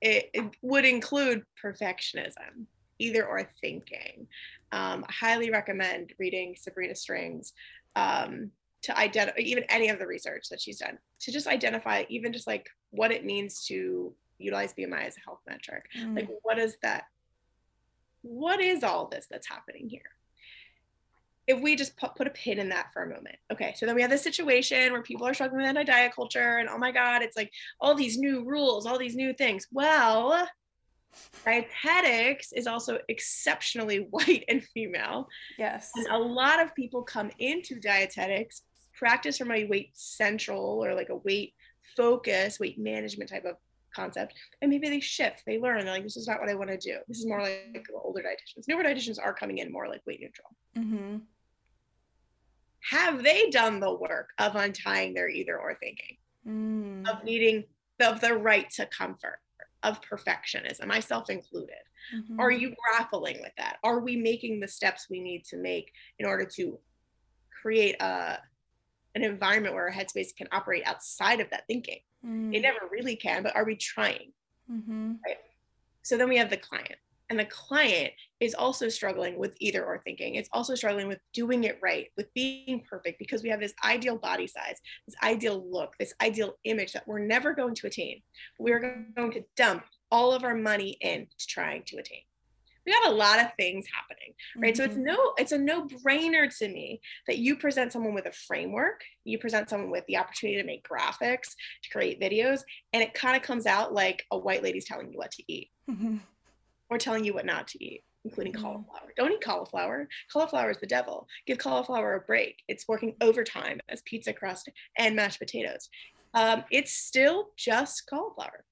[0.00, 2.66] It, it would include perfectionism.
[2.98, 4.26] either or thinking.
[4.74, 7.52] Um, I highly recommend reading Sabrina Strings
[7.94, 8.50] um,
[8.82, 12.48] to identify even any of the research that she's done to just identify even just
[12.48, 15.84] like what it means to utilize BMI as a health metric.
[15.96, 16.16] Mm.
[16.16, 17.04] Like, what is that?
[18.22, 20.02] What is all this that's happening here?
[21.46, 23.36] if we just put, put a pin in that for a moment.
[23.52, 26.70] Okay, so then we have this situation where people are struggling with anti-diet culture and
[26.70, 29.66] oh my God, it's like all these new rules, all these new things.
[29.70, 30.48] Well,
[31.44, 35.28] dietetics is also exceptionally white and female.
[35.58, 35.90] Yes.
[35.94, 38.62] And a lot of people come into dietetics,
[38.96, 41.54] practice from a weight central or like a weight
[41.96, 43.56] focus, weight management type of
[43.94, 46.68] concept and maybe they shift they learn they're like this is not what i want
[46.68, 50.02] to do this is more like older dietitians newer dietitians are coming in more like
[50.04, 51.18] weight neutral mm-hmm
[52.84, 57.08] have they done the work of untying their either or thinking, mm.
[57.08, 57.64] of needing
[58.00, 59.38] of the right to comfort,
[59.84, 61.76] of perfectionism, myself included?
[62.14, 62.40] Mm-hmm.
[62.40, 63.76] Are you grappling with that?
[63.84, 66.78] Are we making the steps we need to make in order to
[67.62, 68.38] create a
[69.16, 72.00] an environment where our headspace can operate outside of that thinking?
[72.26, 72.54] Mm.
[72.54, 74.32] It never really can, but are we trying?
[74.70, 75.12] Mm-hmm.
[75.24, 75.36] Right.
[76.02, 76.96] So then we have the client
[77.30, 80.34] and the client is also struggling with either or thinking.
[80.34, 84.18] It's also struggling with doing it right with being perfect because we have this ideal
[84.18, 88.20] body size this ideal look this ideal image that we're never going to attain.
[88.58, 92.20] We're going to dump all of our money into trying to attain.
[92.84, 94.74] We got a lot of things happening right?
[94.74, 94.76] Mm-hmm.
[94.76, 95.04] so it's mm-hmm.
[95.04, 99.38] no it's a no brainer to me that you present someone with a framework you
[99.38, 102.60] present someone with the opportunity to make graphics to create videos
[102.92, 105.70] and it kind of comes out like a white lady's telling you what to eat.
[105.90, 106.18] Mm-hmm
[106.90, 108.60] or telling you what not to eat, including mm.
[108.62, 109.12] cauliflower.
[109.16, 110.08] Don't eat cauliflower.
[110.32, 111.26] Cauliflower is the devil.
[111.46, 112.62] Give cauliflower a break.
[112.68, 114.68] It's working overtime as pizza crust
[114.98, 115.88] and mashed potatoes.
[116.34, 118.64] Um, it's still just cauliflower.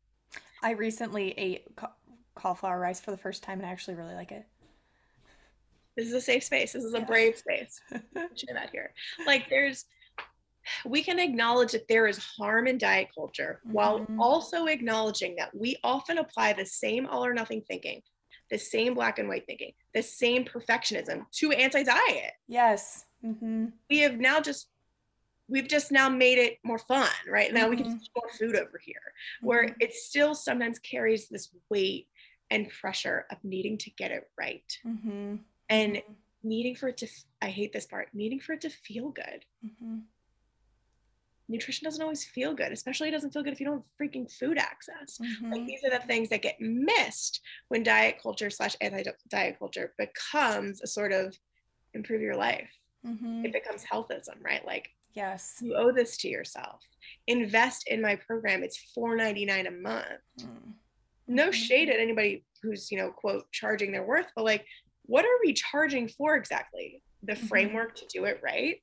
[0.63, 1.93] I recently ate ca-
[2.35, 4.47] cauliflower rice for the first time and I actually really like it.
[5.97, 6.73] This is a safe space.
[6.73, 7.05] This is a yeah.
[7.05, 7.81] brave space.
[7.91, 8.93] Share that here.
[9.27, 9.85] Like there's
[10.85, 13.75] we can acknowledge that there is harm in diet culture mm-hmm.
[13.75, 18.03] while also acknowledging that we often apply the same all or nothing thinking,
[18.51, 22.33] the same black and white thinking, the same perfectionism to anti diet.
[22.49, 23.05] Yes.
[23.25, 23.67] Mm-hmm.
[23.89, 24.69] We have now just
[25.49, 27.71] we've just now made it more fun right now mm-hmm.
[27.71, 27.99] we can mm-hmm.
[27.99, 29.75] just more food over here where mm-hmm.
[29.81, 32.09] it still sometimes carries this weight
[32.51, 35.37] and pressure of needing to get it right mm-hmm.
[35.69, 36.13] and mm-hmm.
[36.43, 37.07] needing for it to
[37.43, 39.45] i hate this part needing for it to feel good
[41.53, 44.31] nutrition doesn't always feel good, especially it doesn't feel good if you don't have freaking
[44.33, 45.19] food access.
[45.23, 45.53] Mm-hmm.
[45.53, 50.81] Like these are the things that get missed when diet culture slash anti-diet culture becomes
[50.83, 51.37] a sort of
[51.95, 52.71] improve your life.
[53.07, 53.45] Mm-hmm.
[53.45, 54.65] It becomes healthism, right?
[54.67, 56.81] Like yes, you owe this to yourself.
[57.27, 58.63] Invest in my program.
[58.63, 60.07] It's $4.99 a month.
[60.41, 60.73] Mm.
[61.29, 61.53] No mm-hmm.
[61.53, 64.65] shade at anybody who's, you know, quote, charging their worth, but like,
[65.05, 67.03] what are we charging for exactly?
[67.25, 67.47] The mm-hmm.
[67.47, 68.77] framework to do it right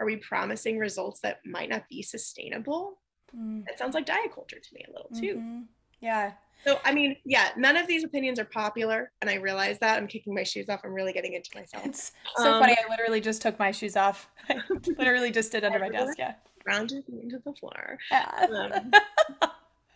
[0.00, 2.98] are we promising results that might not be sustainable?
[3.36, 3.64] Mm.
[3.66, 5.38] That sounds like diet culture to me a little too.
[5.38, 5.60] Mm-hmm.
[6.00, 6.32] Yeah.
[6.64, 9.12] So, I mean, yeah, none of these opinions are popular.
[9.20, 10.80] And I realize that I'm kicking my shoes off.
[10.84, 11.86] I'm really getting into myself.
[11.86, 12.72] It's so um, funny.
[12.72, 14.28] I literally just took my shoes off.
[14.48, 14.60] I
[14.98, 16.18] literally just did under my desk.
[16.18, 16.34] Yeah.
[16.66, 17.98] Rounded into the floor.
[18.10, 18.46] Yeah.
[18.50, 19.50] Um,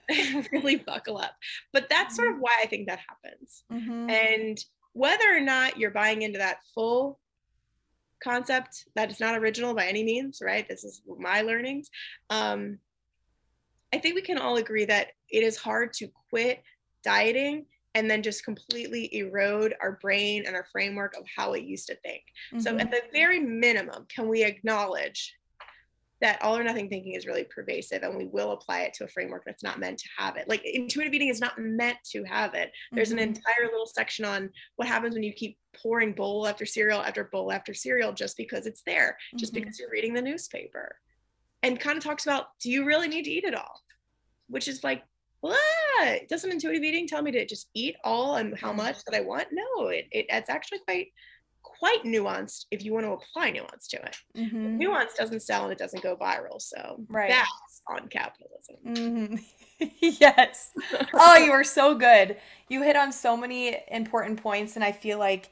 [0.52, 1.34] really buckle up.
[1.72, 2.42] But that's sort of mm-hmm.
[2.42, 3.64] why I think that happens.
[3.72, 4.10] Mm-hmm.
[4.10, 7.18] And whether or not you're buying into that full
[8.22, 10.68] concept that is not original by any means, right?
[10.68, 11.90] This is my learnings.
[12.30, 12.78] Um,
[13.92, 16.62] I think we can all agree that it is hard to quit
[17.02, 21.86] dieting and then just completely erode our brain and our framework of how it used
[21.86, 22.22] to think.
[22.52, 22.60] Mm-hmm.
[22.60, 25.32] So, at the very minimum, can we acknowledge
[26.20, 29.08] that all or nothing thinking is really pervasive and we will apply it to a
[29.08, 30.48] framework that's not meant to have it.
[30.48, 32.72] Like intuitive eating is not meant to have it.
[32.92, 33.18] There's mm-hmm.
[33.18, 37.24] an entire little section on what happens when you keep pouring bowl after cereal after
[37.24, 39.62] bowl after cereal just because it's there, just mm-hmm.
[39.62, 40.96] because you're reading the newspaper.
[41.62, 43.80] And kind of talks about do you really need to eat it all?
[44.48, 45.02] Which is like,
[45.40, 46.28] what?
[46.28, 49.48] Doesn't intuitive eating tell me to just eat all and how much that I want?
[49.52, 51.08] No, it, it it's actually quite
[51.64, 54.16] quite nuanced if you want to apply nuance to it.
[54.36, 54.78] Mm-hmm.
[54.78, 56.60] Nuance doesn't sell and it doesn't go viral.
[56.60, 57.30] So right.
[57.30, 58.76] that's on capitalism.
[58.86, 59.86] Mm-hmm.
[60.20, 60.70] yes.
[61.14, 62.36] oh, you are so good.
[62.68, 64.76] You hit on so many important points.
[64.76, 65.50] And I feel like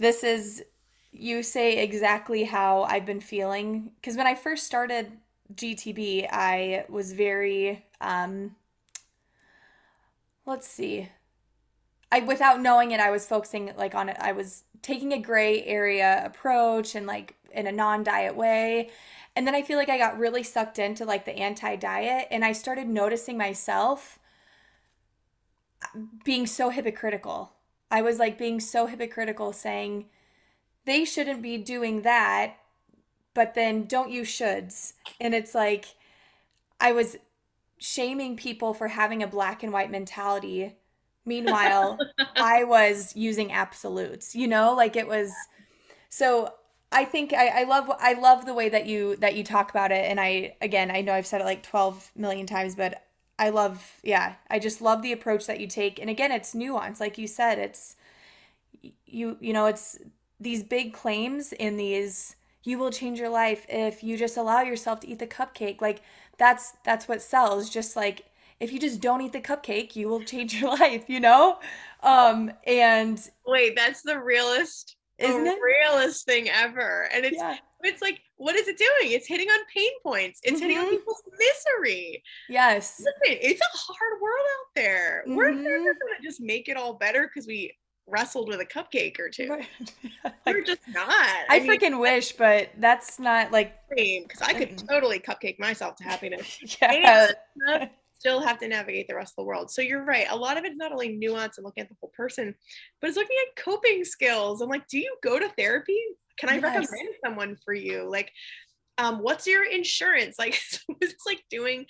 [0.00, 0.64] this is,
[1.12, 3.92] you say exactly how I've been feeling.
[4.00, 5.12] Because when I first started
[5.54, 8.56] GTB, I was very, um,
[10.46, 11.10] let's see.
[12.10, 14.16] I without knowing it, I was focusing like on it.
[14.18, 18.90] I was taking a gray area approach and like in a non-diet way.
[19.36, 22.52] And then I feel like I got really sucked into like the anti-diet and I
[22.52, 24.18] started noticing myself
[26.24, 27.52] being so hypocritical
[27.90, 30.06] I was like being so hypocritical saying
[30.84, 32.56] they shouldn't be doing that,
[33.34, 34.94] but then don't you shoulds.
[35.20, 35.86] And it's like
[36.80, 37.16] I was
[37.78, 40.76] shaming people for having a black and white mentality.
[41.24, 41.98] Meanwhile,
[42.36, 45.32] I was using absolutes, you know, like it was
[46.08, 46.54] so
[46.92, 49.92] I think I, I love I love the way that you that you talk about
[49.92, 53.04] it and I again I know I've said it like 12 million times but
[53.40, 55.98] I love, yeah, I just love the approach that you take.
[55.98, 57.00] And again, it's nuance.
[57.00, 57.96] Like you said, it's,
[59.06, 59.98] you, you know, it's
[60.38, 65.00] these big claims in these, you will change your life if you just allow yourself
[65.00, 65.80] to eat the cupcake.
[65.80, 66.02] Like
[66.36, 67.70] that's, that's what sells.
[67.70, 68.26] Just like,
[68.60, 71.60] if you just don't eat the cupcake, you will change your life, you know?
[72.02, 75.58] Um, and wait, that's the realest, isn't it?
[75.62, 77.08] Realest thing ever.
[77.10, 77.56] And it's, yeah.
[77.80, 79.12] it's like, what is it doing?
[79.12, 80.40] It's hitting on pain points.
[80.42, 80.62] It's mm-hmm.
[80.62, 80.96] hitting on mm-hmm.
[80.96, 82.22] people's misery.
[82.48, 82.98] Yes.
[82.98, 85.24] Listen, it's a hard world out there.
[85.26, 85.36] Mm-hmm.
[85.36, 87.76] We're never gonna just make it all better because we
[88.06, 89.48] wrestled with a cupcake or two.
[89.50, 89.68] Right.
[90.46, 91.10] We're just not.
[91.10, 95.96] I, I mean, freaking wish, but that's not like because I could totally cupcake myself
[95.96, 96.78] to happiness.
[96.80, 97.28] yeah.
[97.68, 99.70] And still have to navigate the rest of the world.
[99.70, 100.26] So you're right.
[100.30, 102.54] A lot of it's not only nuance and looking at the whole person,
[103.00, 104.62] but it's looking at coping skills.
[104.62, 105.98] I'm like, do you go to therapy?
[106.38, 106.62] Can I yes.
[106.62, 108.08] recommend someone for you?
[108.08, 108.32] Like,
[108.98, 110.36] um, what's your insurance?
[110.38, 110.60] Like,
[111.00, 111.86] it's like doing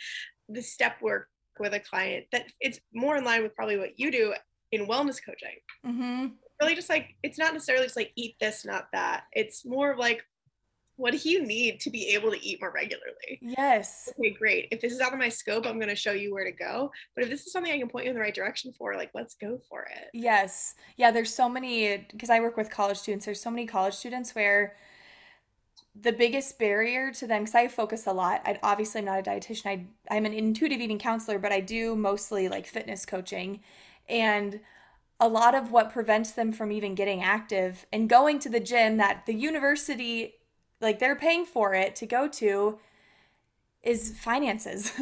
[0.49, 1.29] the step work
[1.59, 4.35] with a client that it's more in line with probably what you do
[4.73, 5.57] in wellness coaching.
[5.87, 6.27] Mm-hmm.
[6.61, 9.25] Really, just like it's not necessarily just like eat this, not that.
[9.33, 10.23] It's more like
[11.01, 13.39] what do you need to be able to eat more regularly?
[13.41, 14.09] Yes.
[14.19, 14.69] Okay, great.
[14.71, 16.93] If this is out of my scope, I'm going to show you where to go.
[17.15, 19.11] But if this is something I can point you in the right direction for, like,
[19.15, 20.11] let's go for it.
[20.13, 20.75] Yes.
[20.97, 24.35] Yeah, there's so many, because I work with college students, there's so many college students
[24.35, 24.77] where
[25.99, 29.23] the biggest barrier to them, because I focus a lot, I obviously I'm not a
[29.23, 33.61] dietitian, I, I'm an intuitive eating counselor, but I do mostly like fitness coaching.
[34.09, 34.61] And
[35.19, 38.99] a lot of what prevents them from even getting active and going to the gym
[38.99, 40.35] that the university
[40.81, 42.79] like they're paying for it to go to
[43.83, 44.93] is finances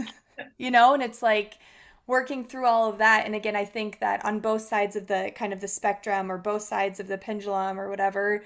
[0.58, 0.94] you know?
[0.94, 1.54] And it's like
[2.06, 3.26] working through all of that.
[3.26, 6.38] And again i think that on both sides of the kind of the spectrum or
[6.38, 8.44] both sides of the pendulum or whatever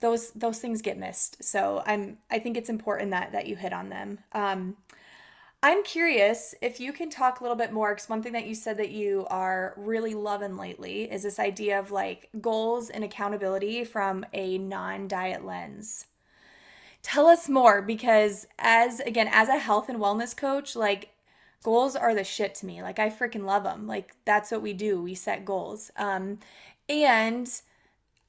[0.00, 1.42] those those things get missed.
[1.42, 4.18] So i'm i think it's important that that you hit on them.
[4.32, 4.76] Um
[5.62, 8.54] i'm curious if you can talk a little bit more because one thing that you
[8.54, 13.84] said that you are really loving lately is this idea of like goals and accountability
[13.84, 16.06] from a non-diet lens
[17.06, 21.10] tell us more because as again as a health and wellness coach like
[21.62, 22.82] goals are the shit to me.
[22.82, 25.00] Like i freaking love them like that's what we do.
[25.00, 25.92] We set goals.
[25.96, 26.40] Um
[26.88, 27.48] and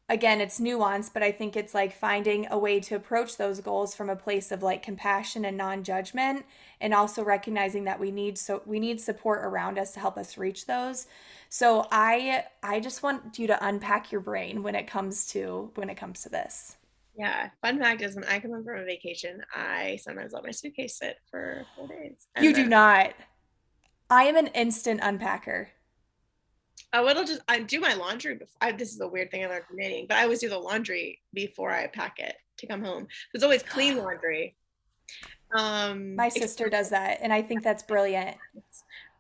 [0.10, 3.94] again it's nuanced but i think it's like finding a way to approach those goals
[3.94, 6.46] from a place of like compassion and non-judgment
[6.80, 10.38] and also recognizing that we need so we need support around us to help us
[10.38, 11.08] reach those.
[11.50, 15.90] So i i just want you to unpack your brain when it comes to when
[15.90, 16.77] it comes to this
[17.18, 17.50] yeah.
[17.62, 20.98] Fun fact is when I come home from a vacation, I sometimes let my suitcase
[20.98, 22.28] sit for four days.
[22.40, 23.14] You do not.
[24.10, 25.68] I am an instant unpacker.
[26.94, 28.56] Oh, it'll just I do my laundry before.
[28.62, 30.58] I, this is a weird thing I learned from knitting, but I always do the
[30.58, 33.08] laundry before I pack it to come home.
[33.34, 34.56] It's always clean laundry.
[35.56, 38.38] Um, my sister does that, and I think that's brilliant.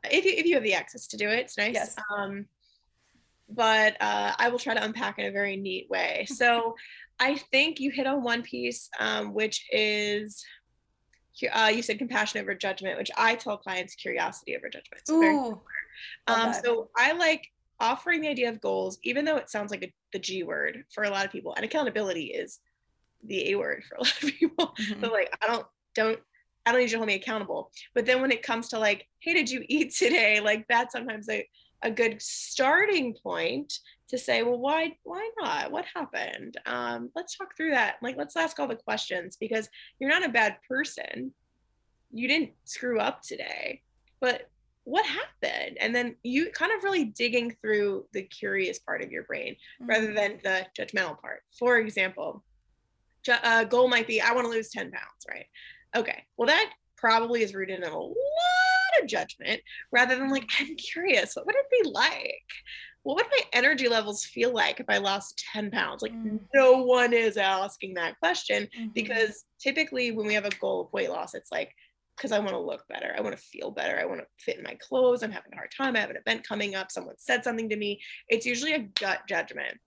[0.10, 1.74] If you if you have the access to do it, it's nice.
[1.74, 1.95] Yes.
[2.16, 2.45] Um,
[3.50, 6.28] but uh, I will try to unpack in a very neat way.
[6.38, 6.76] So
[7.20, 10.43] I think you hit on one piece, um, which is
[11.53, 15.01] uh, you said compassion over judgment, which I tell clients curiosity over judgment.
[15.05, 15.61] So, Ooh,
[16.28, 17.47] um, so I like
[17.80, 21.03] offering the idea of goals, even though it sounds like a, the G word for
[21.03, 22.59] a lot of people, and accountability is
[23.24, 24.74] the A word for a lot of people.
[24.80, 25.03] Mm-hmm.
[25.03, 25.65] So like, I don't
[25.95, 26.20] don't
[26.65, 27.72] I don't need you to hold me accountable.
[27.95, 30.39] But then when it comes to like, hey, did you eat today?
[30.41, 31.47] Like that sometimes a,
[31.84, 35.71] a good starting point to say, well, why why not?
[35.71, 36.57] What happened?
[36.65, 37.97] Um, let's talk through that.
[38.01, 39.69] Like, let's ask all the questions because
[39.99, 41.34] you're not a bad person.
[42.11, 43.82] You didn't screw up today,
[44.21, 44.49] but
[44.86, 45.78] what happened?
[45.82, 49.89] And then you kind of really digging through the curious part of your brain mm-hmm.
[49.89, 51.41] rather than the judgmental part.
[51.59, 52.43] For example,
[53.28, 55.45] a uh, goal might be, I want to lose 10 pounds, right?
[55.93, 58.15] Okay, well, that probably is rooted in a lot
[59.02, 62.43] of judgment rather than like, I'm curious, what would it be like?
[63.08, 66.02] what would my energy levels feel like if I lost 10 pounds?
[66.02, 66.41] Like, mm.
[66.54, 68.89] no one is asking that question mm-hmm.
[68.93, 71.74] because typically when we have a goal of weight loss, it's like,
[72.18, 73.16] because I want to look better.
[73.18, 73.98] I want to feel better.
[73.98, 75.24] I want to fit in my clothes.
[75.24, 75.95] I'm having a hard time.
[75.95, 76.91] I have an event coming up.
[76.91, 78.02] Someone said something to me.
[78.28, 79.78] It's usually a gut judgment.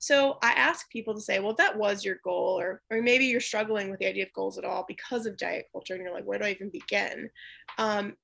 [0.00, 3.26] So I ask people to say, well, if that was your goal, or or maybe
[3.26, 6.12] you're struggling with the idea of goals at all because of diet culture, and you're
[6.12, 7.30] like, where do I even begin?
[7.78, 8.16] Um,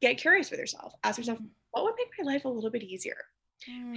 [0.00, 0.94] get curious with yourself.
[1.04, 1.38] Ask yourself,
[1.70, 3.16] what would make my life a little bit easier?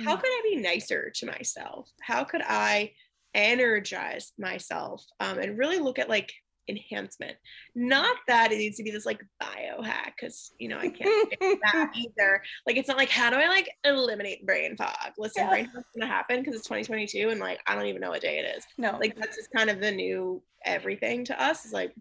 [0.04, 1.92] How could I be nicer to myself?
[2.02, 2.94] How could I
[3.34, 6.32] energize myself um, and really look at like
[6.70, 7.36] enhancement.
[7.76, 11.60] Not that it needs to be this like biohack, because you know I can't do
[11.64, 12.42] that either.
[12.66, 14.94] Like it's not like how do I like eliminate brain fog?
[15.18, 15.50] Listen, Yeah.
[15.50, 18.38] brain fog's gonna happen because it's 2022 and like I don't even know what day
[18.40, 18.66] it is.
[18.78, 18.98] No.
[19.00, 21.66] Like that's just kind of the new everything to us.
[21.66, 21.94] Is like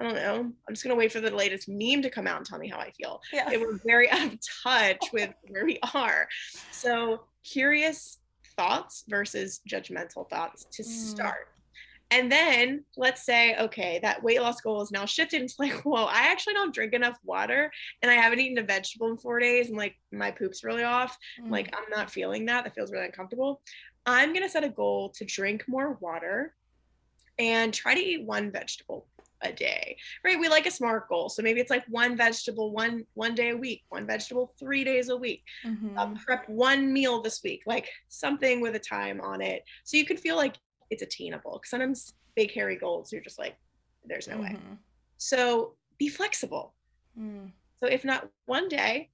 [0.00, 0.52] I don't know.
[0.68, 2.78] I'm just gonna wait for the latest meme to come out and tell me how
[2.78, 3.20] I feel.
[3.32, 3.50] yeah.
[3.50, 6.28] It we're very out of touch with where we are.
[6.70, 8.18] So curious
[8.56, 10.86] thoughts versus judgmental thoughts to Mm.
[10.86, 11.48] start.
[12.10, 16.04] And then let's say, okay, that weight loss goal is now shifted into like, whoa,
[16.04, 17.70] I actually don't drink enough water
[18.00, 21.16] and I haven't eaten a vegetable in four days and like my poop's really off.
[21.40, 21.50] Mm.
[21.50, 22.64] Like I'm not feeling that.
[22.64, 23.60] That feels really uncomfortable.
[24.06, 26.54] I'm gonna set a goal to drink more water
[27.38, 29.06] and try to eat one vegetable
[29.42, 33.04] a day right we like a smart goal so maybe it's like one vegetable one
[33.14, 35.96] one day a week one vegetable three days a week Mhm.
[35.96, 40.04] uh, prep one meal this week like something with a time on it so you
[40.04, 40.56] can feel like
[40.90, 43.56] it's attainable because sometimes big hairy goals you're just like
[44.04, 44.78] there's no way Mhm.
[45.18, 46.74] so be flexible
[47.18, 47.52] Mm.
[47.80, 49.10] so if not one day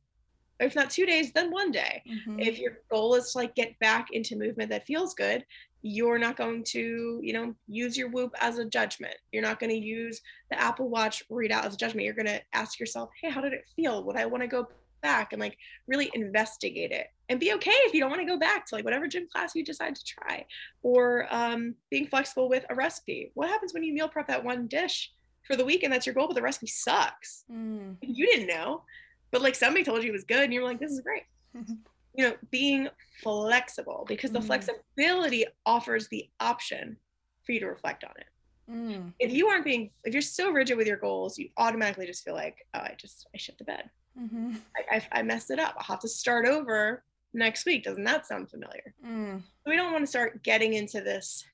[0.61, 2.41] if not two days then one day Mhm.
[2.47, 5.45] if your goal is to like get back into movement that feels good
[5.87, 9.15] you're not going to you know use your whoop as a judgment.
[9.33, 10.19] You're not going to use
[10.51, 12.07] the apple watch readout as a judgment.
[12.07, 14.03] You're going to ask yourself hey how did it feel?
[14.05, 14.67] Would i want to go
[15.03, 17.09] back and like really investigate it?
[17.29, 19.55] And be okay if you don't want to go back to like whatever gym class
[19.55, 20.47] you decide to try
[20.83, 23.31] or um, being flexible with a recipe.
[23.35, 25.13] What happens when you meal prep that one dish
[25.47, 27.45] for the week and that's your goal but the recipe sucks?
[27.53, 27.97] Mm.
[28.01, 28.83] you didn't know
[29.31, 31.25] but like somebody told you it was good and you're like this is great.
[32.15, 32.89] you know being
[33.23, 34.47] flexible because the Mhm.
[34.47, 36.97] flexibility offers the option
[37.45, 38.27] for you to reflect on it
[38.67, 39.13] Mm.
[39.19, 42.33] if you aren't being if you're so rigid with your goals you automatically just feel
[42.35, 44.59] like oh i just i shit the bed Mhm.
[44.77, 47.05] I, I, I messed it up i'll have to start over
[47.35, 49.43] next week doesn't that sound familiar Mm.
[49.67, 51.45] we don't want to start getting into this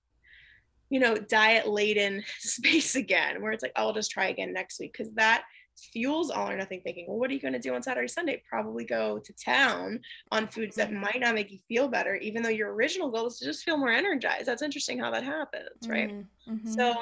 [0.89, 4.79] you know diet laden space again where it's like oh, i'll just try again next
[4.79, 5.43] week because that
[5.93, 8.43] fuels all or nothing thinking well what are you going to do on saturday sunday
[8.49, 9.99] probably go to town
[10.31, 11.01] on foods that Mhm.
[11.01, 13.77] might not make you feel better even though your original goal is to just feel
[13.77, 16.27] more energized that's interesting how that happens right Mm.
[16.49, 16.75] Mhm.
[16.75, 16.95] so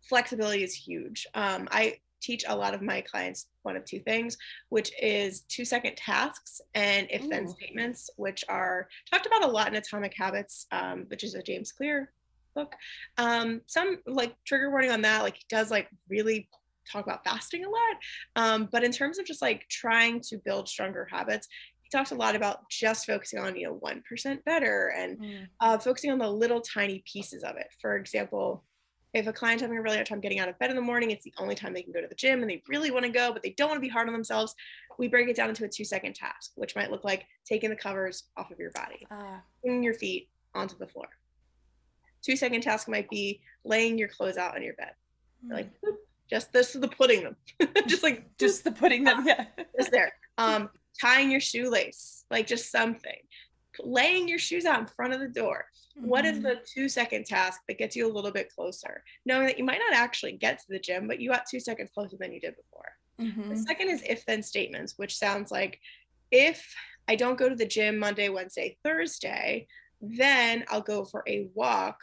[0.00, 1.26] flexibility is huge.
[1.34, 4.36] Um, I teach a lot of my clients one of two things,
[4.70, 9.68] which is two second tasks and if then statements, which are talked about a lot
[9.68, 12.10] in Atomic Habits, um, which is a James Clear
[12.54, 12.74] book.
[13.18, 16.48] Um, some like trigger warning on that, like he does like really
[16.90, 17.96] talk about fasting a lot.
[18.36, 21.48] Um, but in terms of just like trying to build stronger habits,
[21.82, 25.48] he talks a lot about just focusing on, you know, 1% better and Mm.
[25.60, 27.68] uh, focusing on the little tiny pieces of it.
[27.80, 28.64] For example,
[29.14, 31.10] if a client's having a really hard time getting out of bed in the morning,
[31.10, 33.10] it's the only time they can go to the gym and they really want to
[33.10, 34.54] go, but they don't want to be hard on themselves.
[34.98, 37.76] We break it down into a two second task, which might look like taking the
[37.76, 39.06] covers off of your body,
[39.62, 41.08] bringing your feet onto the floor.
[42.20, 44.92] Two second task might be laying your clothes out on your bed.
[45.46, 45.52] Mm.
[45.54, 45.96] Like, boop,
[46.30, 47.36] just this is the putting them,
[47.86, 49.46] just like just the putting them, yeah.
[49.78, 50.12] just there.
[50.36, 50.70] Um,
[51.00, 53.16] tying your shoelace, like just something.
[53.80, 55.64] Laying your shoes out in front of the door.
[56.00, 59.04] What is the two second task that gets you a little bit closer?
[59.24, 61.90] Knowing that you might not actually get to the gym, but you got two seconds
[61.94, 62.92] closer than you did before.
[63.18, 63.24] The
[63.54, 63.58] Mhm.
[63.66, 65.80] second is if then statements, which sounds like
[66.32, 66.74] if
[67.06, 69.68] I don't go to the gym Monday, Wednesday, Thursday,
[70.00, 72.00] then I'll go for a walk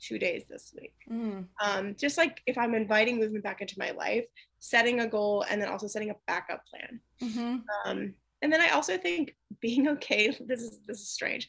[0.00, 0.94] two days this week.
[1.10, 1.46] Mm.
[1.64, 4.24] Um, just like if I'm inviting movement back into my life,
[4.58, 7.00] setting a goal and then also setting a backup plan.
[7.22, 7.62] Mhm.
[7.84, 11.48] Um, and then I also think being okay, this is this is strange,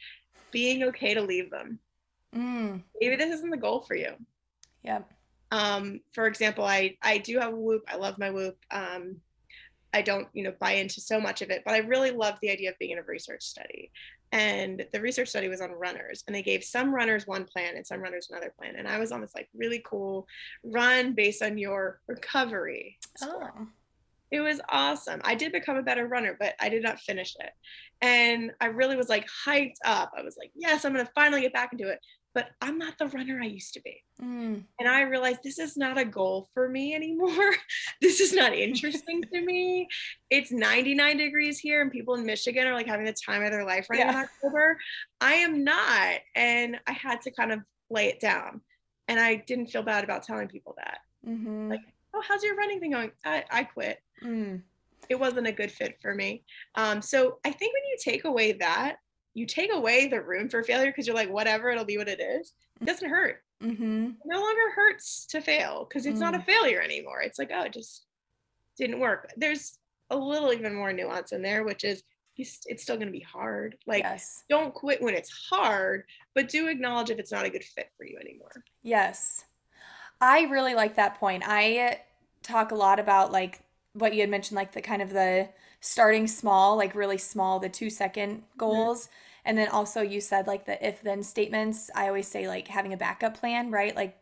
[0.51, 1.79] being okay to leave them.
[2.35, 2.83] Mm.
[2.99, 4.13] Maybe this isn't the goal for you.
[4.83, 5.09] Yep.
[5.51, 9.17] um for example i i do have a whoop i love my whoop um
[9.93, 12.49] i don't you know buy into so much of it but i really love the
[12.49, 13.91] idea of being in a research study
[14.31, 17.85] and the research study was on runners and they gave some runners one plan and
[17.85, 20.27] some runners another plan and i was on this like really cool
[20.63, 23.53] run based on your recovery score.
[23.57, 23.67] Oh.
[24.31, 27.51] it was awesome i did become a better runner but i did not finish it
[28.01, 31.41] and i really was like hyped up i was like yes i'm going to finally
[31.41, 31.99] get back into it
[32.37, 34.63] but i'm not the runner i used to be Mm.
[34.79, 37.51] and I realized this is not a goal for me anymore.
[38.01, 39.87] this is not interesting to me.
[40.31, 43.63] It's 99 degrees here, and people in Michigan are like having the time of their
[43.63, 44.79] life running in October.
[45.21, 46.15] I am not.
[46.35, 47.59] And I had to kind of
[47.91, 48.61] lay it down.
[49.07, 51.01] And I didn't feel bad about telling people that.
[51.27, 51.69] Mhm.
[51.69, 51.81] Like,
[52.15, 53.11] oh, how's your running thing going?
[53.23, 53.99] I, I quit.
[54.23, 54.63] Mm.
[55.09, 56.43] It wasn't a good fit for me.
[56.73, 58.95] Um, so I think when you take away that,
[59.37, 62.19] you take away the room for failure because you're like, whatever, it'll be what it
[62.19, 62.53] is.
[62.81, 64.11] It doesn't hurt Mhm.
[64.11, 67.21] it no longer hurts to fail because it's not a failure anymore.
[67.21, 68.05] It's like, oh, it just
[68.77, 69.31] didn't work.
[69.37, 69.77] There's
[70.09, 72.03] a little even more nuance in there, which is
[72.39, 73.77] it's still going to be hard.
[73.87, 74.43] Like, yes.
[74.47, 76.03] don't quit when it's hard,
[76.35, 78.63] but do acknowledge if it's not a good fit for you anymore.
[78.83, 79.45] Yes.
[80.21, 81.43] I really like that point.
[81.45, 81.99] I
[82.43, 83.61] talk a lot about like
[83.93, 85.49] what you had mentioned, like the kind of the
[85.79, 88.59] starting small, like really small, the two second mm-hmm.
[88.59, 89.03] goals.
[89.03, 89.11] Mm-hmm.
[89.45, 91.89] And then also you said like the if then statements.
[91.95, 93.95] I always say like having a backup plan, right?
[93.95, 94.17] Like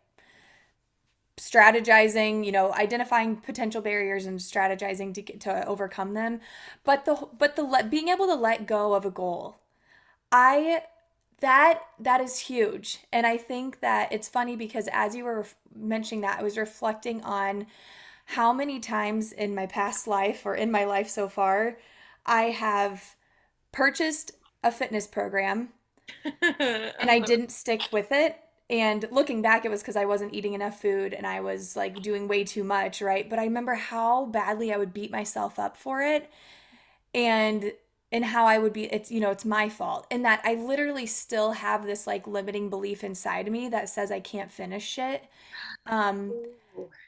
[1.37, 6.41] strategizing, you know, identifying potential barriers and strategizing to get to overcome them.
[6.83, 9.57] But the but the let being able to let go of a goal.
[10.31, 10.83] I
[11.39, 12.99] that that is huge.
[13.11, 15.45] And I think that it's funny because as you were
[15.75, 17.67] mentioning that, I was reflecting on
[18.25, 21.77] how many times in my past life or in my life so far
[22.25, 23.15] I have
[23.71, 24.31] purchased
[24.63, 25.69] a fitness program
[26.41, 30.53] and I didn't stick with it and looking back, it was because I wasn't eating
[30.53, 33.29] enough food and I was like doing way too much, right?
[33.29, 36.29] But I remember how badly I would beat myself up for it
[37.13, 37.73] and
[38.11, 40.07] and how I would be it's you know, it's my fault.
[40.09, 44.11] And that I literally still have this like limiting belief inside of me that says
[44.11, 45.23] I can't finish it.
[45.85, 46.33] Um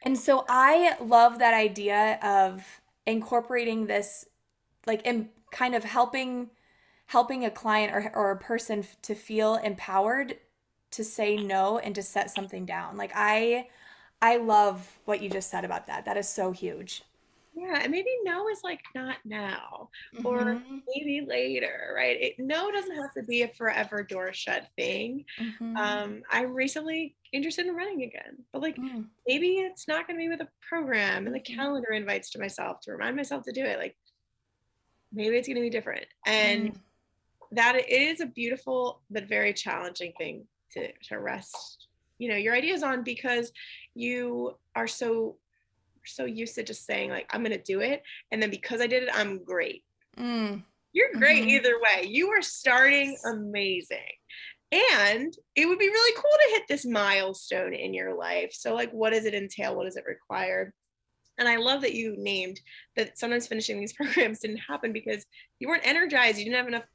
[0.04, 2.66] and so I love that idea of
[3.06, 4.26] incorporating this
[4.86, 6.50] like in kind of helping
[7.08, 10.38] helping a client or, or a person to feel empowered
[10.92, 12.98] to say no and to set something down.
[12.98, 13.68] Like I
[14.22, 16.06] I love what you just said about that.
[16.06, 17.04] That is so huge.
[17.58, 20.28] Yeah, and maybe no is like not now mm-hmm.
[20.28, 20.62] or
[20.94, 22.16] maybe later, right?
[22.22, 25.26] It, no doesn't have to be a forever door shut thing.
[25.42, 25.76] Mm-hmm.
[25.76, 29.06] Um, I'm recently interested in running again, but like mm.
[29.28, 31.56] maybe it's not going to be with a program and the mm-hmm.
[31.56, 33.80] calendar invites to myself to remind myself to do it.
[33.80, 33.96] Like
[35.12, 36.78] maybe it's going to be different, and mm.
[37.54, 41.88] that is a beautiful but very challenging thing to, to rest
[42.20, 43.52] you know your ideas on because
[43.96, 45.38] you are so
[46.08, 48.02] so used to just saying like i'm gonna do it
[48.32, 49.84] and then because i did it i'm great
[50.18, 50.62] mm.
[50.94, 51.50] you're great mm-hmm.
[51.50, 53.98] either way you are starting amazing
[54.72, 58.92] and it would be really cool to hit this milestone in your life so like
[58.92, 60.74] what does it entail what does it require
[61.38, 62.60] and I love that you named
[62.96, 65.26] that sometimes finishing these programs didn't happen because
[65.60, 66.88] you weren't energized, you didn't have enough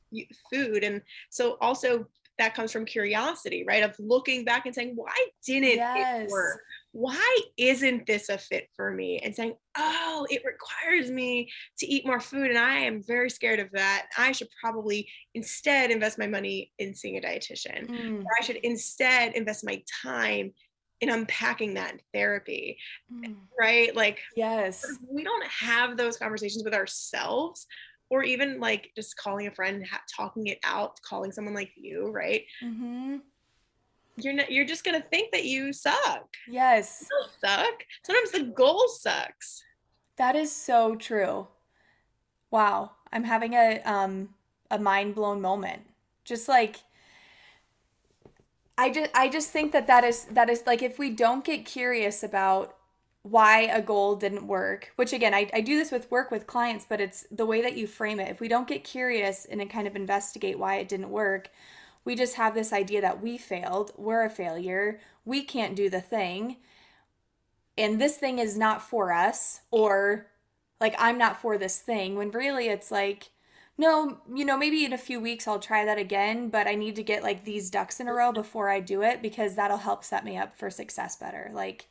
[0.53, 0.85] food.
[0.85, 2.07] And so also
[2.39, 3.85] that comes from curiosity, right?
[3.85, 5.15] Of looking back and saying, why
[5.47, 6.25] didn't yes.
[6.25, 6.61] it work?
[6.93, 9.19] Why isn't this a fit for me?
[9.19, 12.51] And saying, oh, it requires me to eat more food.
[12.51, 14.09] And I am very scared of that.
[14.17, 17.89] I should probably instead invest my money in seeing a dietitian.
[17.89, 18.25] Mm.
[18.25, 20.53] Or I should instead invest my time
[21.01, 22.79] in unpacking that in therapy.
[23.13, 23.37] Mm.
[23.59, 23.97] Right?
[23.97, 27.67] Like, yes, we don't have those conversations with ourselves
[28.13, 32.11] or even like just calling a friend ha- talking it out calling someone like you
[32.11, 33.17] right mm-hmm.
[34.17, 36.29] You're not you're just gonna think that you suck.
[36.49, 37.07] Yes.
[37.11, 37.85] You suck.
[38.05, 39.63] Sometimes the goal sucks.
[40.17, 41.49] That is so true.
[42.51, 42.93] Wow.
[43.13, 44.31] I'm having a um
[44.71, 45.83] a mind blown moment.
[46.25, 46.77] Just like
[48.79, 51.67] i just i just think that that is that is like if we don't get
[51.67, 52.79] curious about
[53.23, 56.85] why a goal didn't work, which again, I, I do this with work with clients,
[56.89, 58.31] but it's the way that you frame it.
[58.31, 61.49] If we don't get curious and kind of investigate why it didn't work,
[62.05, 66.01] we just have this idea that we failed, we're a failure, we can't do the
[66.01, 66.57] thing,
[67.79, 70.27] and this thing is not for us, or
[70.81, 73.31] like I'm not for this thing, when really it's like,
[73.79, 76.97] no, you know, maybe in a few weeks I'll try that again, but I need
[76.97, 80.05] to get like these ducks in a row before I do it because that'll help
[80.05, 81.51] set me up for success better.
[81.55, 81.89] Like,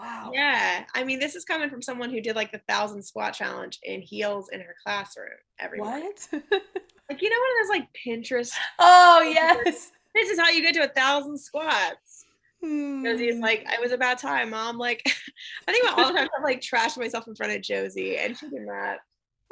[0.00, 0.30] Wow.
[0.32, 0.84] Yeah.
[0.94, 4.00] I mean, this is coming from someone who did like the thousand squat challenge in
[4.00, 5.28] heels in her classroom
[5.58, 6.26] every what?
[6.32, 8.52] like, you know, one of those like Pinterest.
[8.78, 9.92] Oh, yes.
[10.14, 12.24] This is how you get to a thousand squats.
[12.62, 13.04] Hmm.
[13.40, 14.78] like, it was about time, mom.
[14.78, 15.02] Like,
[15.68, 18.36] I think about all the time I've like trashed myself in front of Josie, and
[18.36, 18.98] she did not.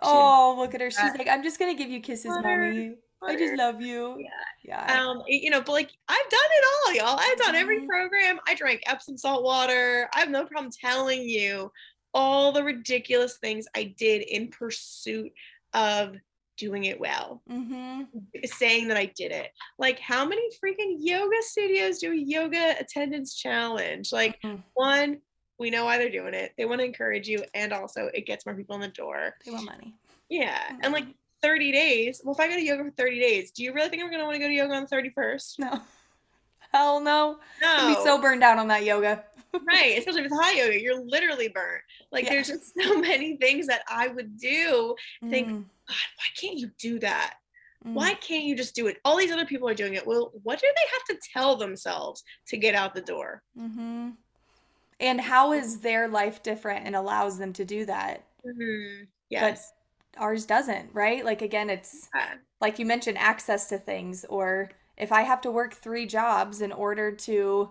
[0.00, 0.90] Oh, look at her.
[0.90, 2.96] She's like, I'm just gonna give you kisses, mommy.
[3.22, 4.16] I just love you.
[4.18, 4.86] Yeah.
[4.86, 5.02] Yeah.
[5.02, 7.20] Um, you know, but like I've done it all, y'all.
[7.20, 7.88] I've done every mm-hmm.
[7.88, 8.38] program.
[8.46, 10.08] I drank Epsom salt water.
[10.14, 11.72] I have no problem telling you
[12.14, 15.32] all the ridiculous things I did in pursuit
[15.74, 16.16] of
[16.56, 17.42] doing it well.
[17.50, 18.02] Mm-hmm.
[18.44, 19.50] Saying that I did it.
[19.78, 24.12] Like, how many freaking yoga studios do a yoga attendance challenge?
[24.12, 24.60] Like, mm-hmm.
[24.74, 25.18] one,
[25.58, 26.52] we know why they're doing it.
[26.58, 29.34] They want to encourage you, and also it gets more people in the door.
[29.44, 29.94] They want money.
[30.28, 30.58] Yeah.
[30.58, 30.80] Mm-hmm.
[30.82, 31.06] And like
[31.42, 32.20] 30 days.
[32.24, 34.20] Well, if I go to yoga for 30 days, do you really think I'm going
[34.20, 35.58] to want to go to yoga on the 31st?
[35.58, 35.80] No.
[36.72, 37.38] Hell no.
[37.62, 37.68] No.
[37.68, 39.24] I'd be so burned out on that yoga.
[39.66, 39.98] right.
[39.98, 40.80] Especially if it's hot yoga.
[40.80, 41.82] You're literally burnt.
[42.12, 42.30] Like yeah.
[42.30, 44.94] there's just so many things that I would do.
[45.28, 45.52] Think, mm.
[45.54, 45.64] God,
[46.16, 47.34] why can't you do that?
[47.86, 47.94] Mm.
[47.94, 48.98] Why can't you just do it?
[49.04, 50.06] All these other people are doing it.
[50.06, 53.42] Well, what do they have to tell themselves to get out the door?
[53.58, 54.10] Mm-hmm.
[55.00, 58.24] And how is their life different and allows them to do that?
[58.44, 59.04] Mm-hmm.
[59.30, 59.72] Yes.
[60.18, 61.24] Ours doesn't, right?
[61.24, 62.38] Like again, it's Yeah.
[62.60, 66.72] like you mentioned access to things or if I have to work 3 jobs in
[66.72, 67.70] order to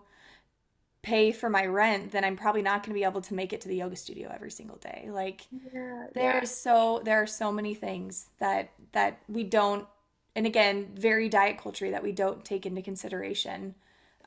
[1.01, 3.61] pay for my rent, then I'm probably not going to be able to make it
[3.61, 5.07] to the yoga studio every single day.
[5.11, 9.87] Like Yeah, there's so there are so many things that that we don't
[10.35, 13.75] and again, very diet culture that we don't take into consideration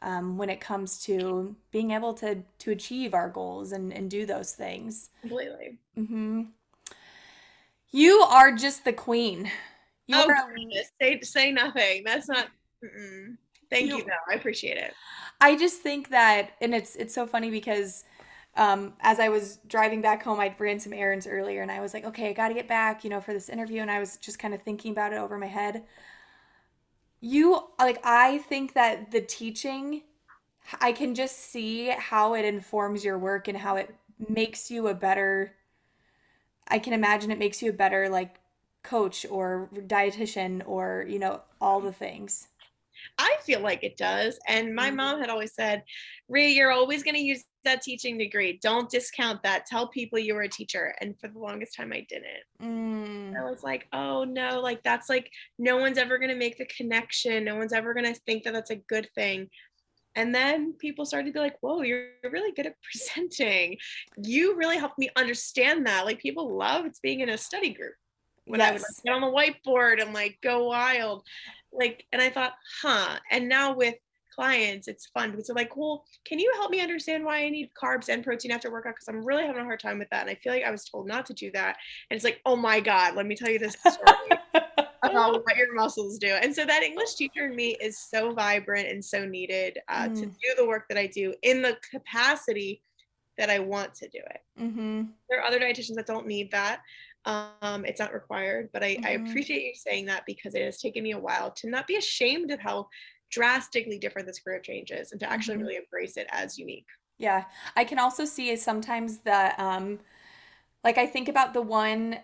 [0.03, 4.27] um, when it comes to being able to to achieve our goals and and do
[4.27, 5.11] those things.
[5.23, 5.79] completely.
[5.97, 6.53] hmm
[7.93, 9.51] You are just the queen.
[10.07, 10.91] You Oh, are goodness.
[11.01, 12.03] say say nothing.
[12.05, 12.49] That's not.
[12.85, 13.37] Mm-mm.
[13.71, 14.33] Thank you, You- though.
[14.33, 14.95] I appreciate it.
[15.41, 18.05] I just think that, and it's it's so funny because
[18.57, 21.95] um, as I was driving back home, I ran some errands earlier, and I was
[21.95, 24.17] like, okay, I got to get back, you know, for this interview, and I was
[24.19, 25.85] just kind of thinking about it over my head.
[27.21, 30.03] You like, I think that the teaching,
[30.81, 33.95] I can just see how it informs your work and how it
[34.29, 35.53] makes you a better.
[36.71, 38.37] I can imagine it makes you a better like
[38.83, 42.49] coach or dietitian or you know all the things.
[43.19, 44.39] I feel like it does.
[44.47, 44.97] And my Mhm.
[44.97, 45.85] mom had always said,
[46.29, 48.59] Rhea, you're always going to use that teaching degree.
[48.63, 49.67] Don't discount that.
[49.67, 50.95] Tell people you were a teacher.
[51.01, 52.45] And for the longest time, I didn't.
[52.63, 53.37] Mm.
[53.37, 56.67] I was like, oh no, like that's like no one's ever going to make the
[56.67, 57.45] connection.
[57.45, 59.49] No one's ever going to think that that's a good thing.
[60.17, 63.79] And then people started to be like, whoa, you're really good at presenting.
[64.23, 66.05] You really helped me understand that.
[66.05, 67.95] Like people loved being in a study group
[68.47, 69.01] when I would like Yes.
[69.05, 71.25] get on the whiteboard and like go wild.
[71.73, 73.19] Like, and I thought, huh.
[73.31, 73.95] And now with
[74.35, 77.71] clients, it's fun because they're like, well, can you help me understand why I need
[77.81, 78.95] carbs and protein after workout?
[78.95, 80.23] Because I'm really having a hard time with that.
[80.23, 81.77] And I feel like I was told not to do that.
[82.11, 84.41] And it's like, oh my God, let me tell you this story
[85.03, 86.29] about what your muscles do.
[86.29, 90.27] And so that English teacher in me is so vibrant and so needed uh, to
[90.27, 90.33] Mm.
[90.33, 92.83] do the work that I do in the capacity
[93.39, 95.03] that I want to do it mm-hmm.
[95.31, 96.81] there are other dietitians that don't need that
[97.25, 99.29] um it's not required but I, I Mhm.
[99.29, 102.51] appreciate you saying that because it has taken me a while to not be ashamed
[102.51, 102.89] of how
[103.31, 105.61] drastically different this career change is and to actually Mhm.
[105.63, 106.87] really embrace it as unique
[107.19, 107.45] Yeah,
[107.77, 110.01] I can also see sometimes that um
[110.85, 112.19] like I think about the one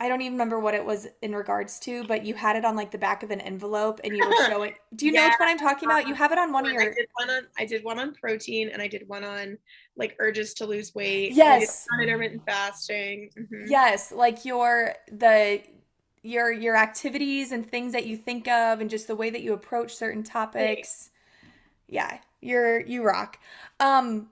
[0.00, 2.74] I don't even remember what it was in regards to, but you had it on
[2.74, 5.48] like the back of an envelope and you were showing Do you know which one
[5.48, 6.08] I'm talking about?
[6.08, 8.12] You have it on one of I your did one on I did one on
[8.14, 9.56] protein and I did one on
[9.96, 11.32] like urges to lose weight.
[11.32, 11.86] Yes.
[12.00, 13.30] intermittent fasting.
[13.38, 13.66] Mhm.
[13.68, 15.62] Yes, like your the
[16.22, 19.52] your your activities and things that you think of and just the way that you
[19.52, 21.10] approach certain topics.
[21.86, 23.38] Yeah, you're you rock.
[23.78, 24.28] Um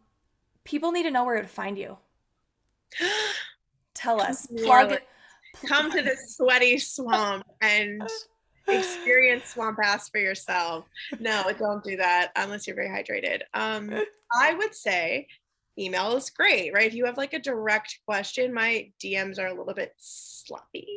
[0.65, 1.99] people need to know where to find you.
[3.95, 4.49] Tell us.
[4.65, 4.99] Plug.
[5.67, 8.03] Come to this sweaty swamp and
[8.69, 10.87] experience swamp ass for yourself.
[11.19, 13.43] No, don't do that unless you're very hydrated.
[13.55, 13.93] Um,
[14.33, 15.27] I would say
[15.79, 16.87] email is great, right?
[16.87, 20.89] If you have like a direct question, my DMs are a little bit sloppy.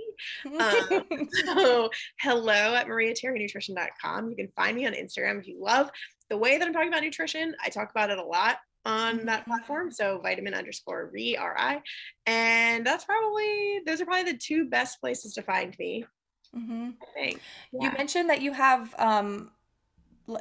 [0.46, 1.90] Um, so
[2.20, 4.30] hello at mariaterrynutrition.com.
[4.30, 5.90] You can find me on Instagram if you love
[6.30, 7.56] the way that I'm talking about nutrition.
[7.64, 9.92] I talk about it a lot on that platform.
[9.92, 11.82] So vitamin underscore re R-I.
[12.26, 16.06] And that's probably those are probably the two best places to find me,
[16.54, 17.42] hmm I think.
[17.74, 19.52] You mentioned that you have um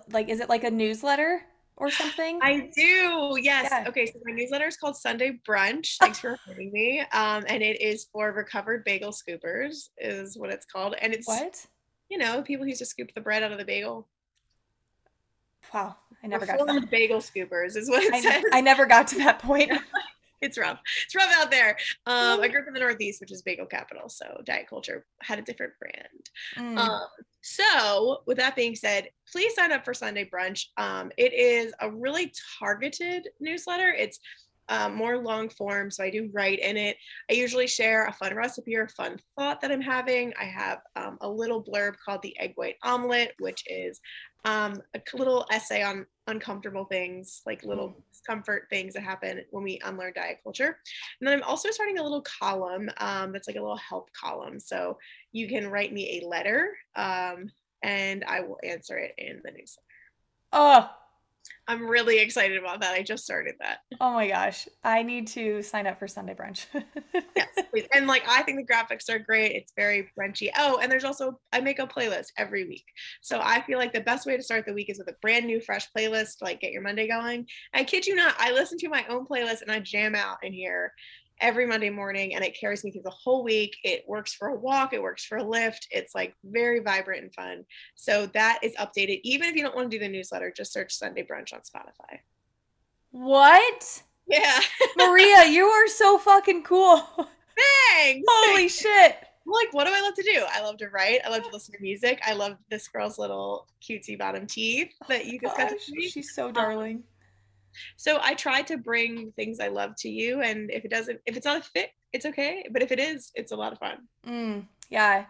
[0.09, 1.43] like is it like a newsletter
[1.77, 2.39] or something?
[2.43, 3.37] I do.
[3.41, 3.69] Yes.
[3.71, 3.85] Yeah.
[3.89, 4.07] Okay.
[4.07, 5.97] So my newsletter is called Sunday Brunch.
[5.99, 7.01] Thanks for reminding me.
[7.13, 10.95] Um, and it is for recovered bagel scoopers, is what it's called.
[11.01, 11.67] And it's What?
[12.09, 14.09] you know people who used to scoop the bread out of the bagel.
[15.73, 16.91] Wow, I never got to that.
[16.91, 18.45] Bagel scoopers is what it I, says.
[18.53, 19.71] I never got to that point.
[20.41, 20.81] it's rough.
[21.05, 21.77] It's rough out there.
[22.07, 25.39] Um, I grew up in the Northeast, which is bagel capital, so diet culture had
[25.39, 26.31] a different brand.
[26.57, 26.79] Mm.
[26.79, 27.09] Um,
[27.43, 30.67] so, with that being said, please sign up for Sunday Brunch.
[30.79, 33.91] Um, it is a really targeted newsletter.
[33.91, 34.19] It's
[34.69, 36.97] um, more long form, so I do write in it.
[37.31, 40.33] I usually share a fun recipe or a fun thought that I'm having.
[40.41, 44.01] I have um, a little blurb called the egg white omelet, which is
[44.45, 49.81] um, a little essay on uncomfortable things, like little discomfort things that happen when we
[49.85, 50.79] unlearn diet culture.
[51.21, 54.61] And then I'm also starting a little column um, that's like a little help column.
[54.61, 54.99] So
[55.33, 57.51] you can write me a letter um,
[57.83, 59.83] and I will answer it in the newsletter.
[60.53, 60.91] oh,
[61.67, 62.95] I'm really excited about that.
[62.95, 63.79] I just started that.
[64.01, 64.69] oh my gosh.
[64.83, 66.67] I need to sign up for Sunday brunch.
[67.37, 67.87] Yes, please.
[67.95, 69.53] And like I think the graphics are great.
[69.53, 70.51] It's very brunchy.
[70.57, 72.85] Oh, and there's also I make a playlist every week.
[73.23, 75.47] So I feel like the best way to start the week is with a brand
[75.47, 77.47] new fresh playlist like get your Monday going.
[77.73, 80.53] I kid you not, I listen to my own playlist and I jam out in
[80.53, 80.93] here
[81.41, 83.77] every Monday morning and it carries me through the whole week.
[83.83, 85.89] It works for a walk, it works for a lift.
[85.91, 87.65] It's like very vibrant and fun.
[87.95, 89.21] So that is updated.
[89.25, 92.19] Even if you don't want to do the newsletter, just search Sunday brunch on Spotify.
[93.11, 94.03] what?
[94.27, 94.61] Yeah.
[94.97, 97.03] Maria, you are so fucking cool.
[97.93, 98.27] Thanks.
[98.29, 99.17] Holy shit.
[99.47, 100.45] like, what do I love to do?
[100.51, 101.21] I love to write.
[101.25, 102.21] I love to listen to music.
[102.27, 106.09] I love this girl's little cutesy bottom teeth that you just got to see.
[106.09, 107.03] She's so um, darling.
[107.97, 111.37] So I try to bring things I love to you, and if it doesn't, if
[111.37, 112.65] it's not a fit, it's okay.
[112.71, 114.09] But if it is, it's a lot of fun.
[114.27, 115.27] Mm, yeah,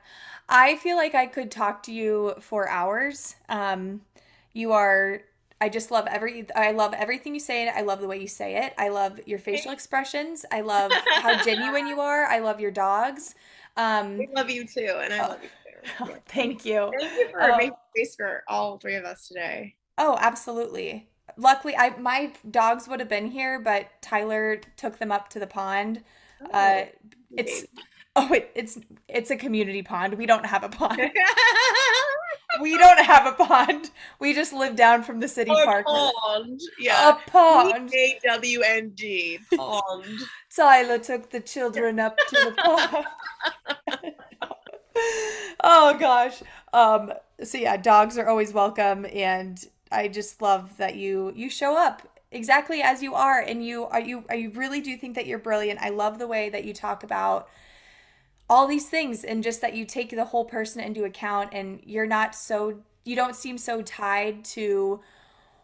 [0.49, 3.37] I feel like I could talk to you for hours.
[3.49, 4.03] Um,
[4.53, 5.23] you are.
[5.61, 6.47] I just love every.
[6.55, 7.69] I love everything you say.
[7.69, 8.75] I love the way you say it.
[8.77, 10.45] I love your facial expressions.
[10.53, 10.93] I love
[11.23, 12.27] how genuine you are.
[12.27, 13.35] I love your dogs.
[13.77, 15.55] Um, we love you too, and I oh, love you too.
[16.01, 16.91] Oh, thank you.
[16.99, 19.75] Thank you for uh, making space for all three of us today.
[19.99, 21.09] Oh, absolutely.
[21.37, 25.47] Luckily, I my dogs would have been here, but Tyler took them up to the
[25.47, 26.03] pond.
[26.43, 26.85] Oh, uh,
[27.37, 27.65] it's
[28.17, 30.15] oh, it, it's it's a community pond.
[30.15, 31.01] We don't have a pond.
[32.61, 33.91] we don't have a pond.
[34.19, 35.87] We just live down from the city a park.
[35.87, 36.61] Pond.
[36.79, 37.11] Yeah.
[37.11, 37.93] A pond.
[37.95, 39.39] A W N D.
[39.57, 40.05] Pond.
[40.55, 44.15] Tyler took the children up to the pond.
[45.63, 46.43] oh gosh.
[46.73, 47.13] Um
[47.43, 49.59] so yeah, dogs are always welcome and
[49.95, 54.01] I just love that you you show up exactly as you are and you are
[54.01, 55.81] you are you really do think that you're brilliant.
[55.81, 57.49] I love the way that you talk about
[58.49, 62.07] all these things and just that you take the whole person into account and you're
[62.07, 65.01] not so you don't seem so tied to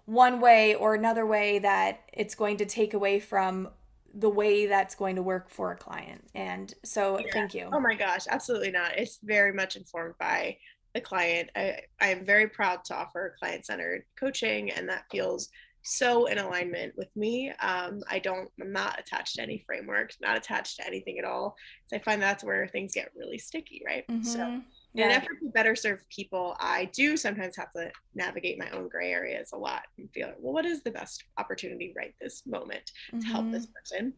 [0.07, 3.68] one way or another way that it's going to take away from
[4.12, 6.26] the way that's going to work for a client.
[6.35, 7.26] And so yeah.
[7.33, 7.68] thank you.
[7.72, 8.99] Oh my gosh, absolutely not.
[8.99, 10.57] It's very much informed by
[10.95, 11.51] the client.
[11.57, 15.49] I, I am very proud to offer client centered coaching, and that feels
[15.82, 17.51] so in alignment with me.
[17.61, 21.57] Um, I don't, I'm not attached to any frameworks, not attached to anything at all.
[21.86, 24.05] So I find that's where things get really sticky, right?
[24.09, 24.22] Mm-hmm.
[24.22, 24.61] So,
[24.93, 25.05] yeah.
[25.07, 28.88] in an effort to better serve people, I do sometimes have to navigate my own
[28.88, 32.43] gray areas a lot and feel, like, well, what is the best opportunity right this
[32.45, 33.30] moment to mm-hmm.
[33.30, 33.72] help this mm-hmm.
[34.01, 34.12] person?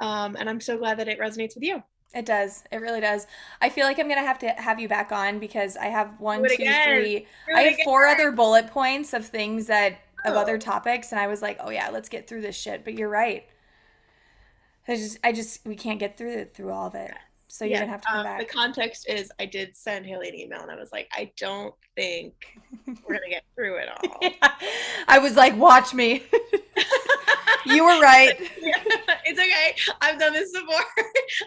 [0.00, 1.82] Um, and I'm so glad that it resonates with you.
[2.12, 2.64] It does.
[2.72, 3.26] It really does.
[3.60, 6.42] I feel like I'm gonna have to have you back on because I have one,
[6.42, 7.26] two, three.
[7.54, 10.58] I have four other bullet points of things that of other oh.
[10.58, 12.84] topics, and I was like, oh yeah, let's get through this shit.
[12.84, 13.44] But you're right.
[14.88, 17.14] I just, I just, we can't get through it through all of it.
[17.50, 17.80] So you're yeah.
[17.80, 18.38] gonna have to come um, back.
[18.38, 21.74] The context is, I did send Haley an email, and I was like, I don't
[21.96, 22.32] think
[22.86, 24.18] we're gonna get through it all.
[24.22, 24.52] yeah.
[25.08, 26.22] I was like, watch me.
[27.66, 28.36] you were right.
[29.22, 29.94] It's okay.
[30.00, 30.80] I've done this before.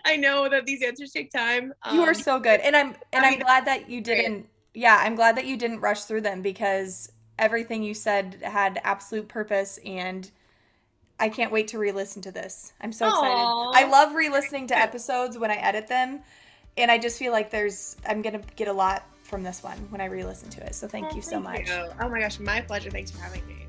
[0.05, 1.73] I know that these answers take time.
[1.81, 4.47] Um, you are so good, and I'm and I am glad that you didn't.
[4.73, 9.27] Yeah, I'm glad that you didn't rush through them because everything you said had absolute
[9.27, 10.31] purpose and
[11.19, 12.73] I can't wait to re-listen to this.
[12.81, 13.31] I'm so excited.
[13.31, 16.21] I love re-listening to episodes when I edit them
[16.77, 19.77] and I just feel like there's I'm going to get a lot from this one
[19.89, 20.75] when I re-listen to it.
[20.75, 21.69] So thank oh, you so thank much.
[21.69, 21.89] You.
[22.01, 22.89] Oh my gosh, my pleasure.
[22.89, 23.67] Thanks for having me.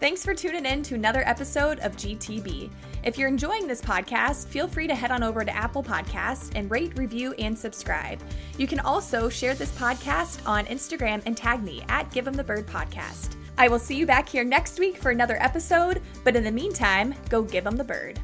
[0.00, 2.70] Thanks for tuning in to another episode of GTB.
[3.02, 6.70] If you're enjoying this podcast, feel free to head on over to Apple Podcasts and
[6.70, 8.20] rate, review, and subscribe.
[8.58, 12.44] You can also share this podcast on Instagram and tag me at Give 'em the
[12.44, 13.34] Bird Podcast.
[13.60, 17.12] I will see you back here next week for another episode, but in the meantime,
[17.28, 18.20] go give them the bird.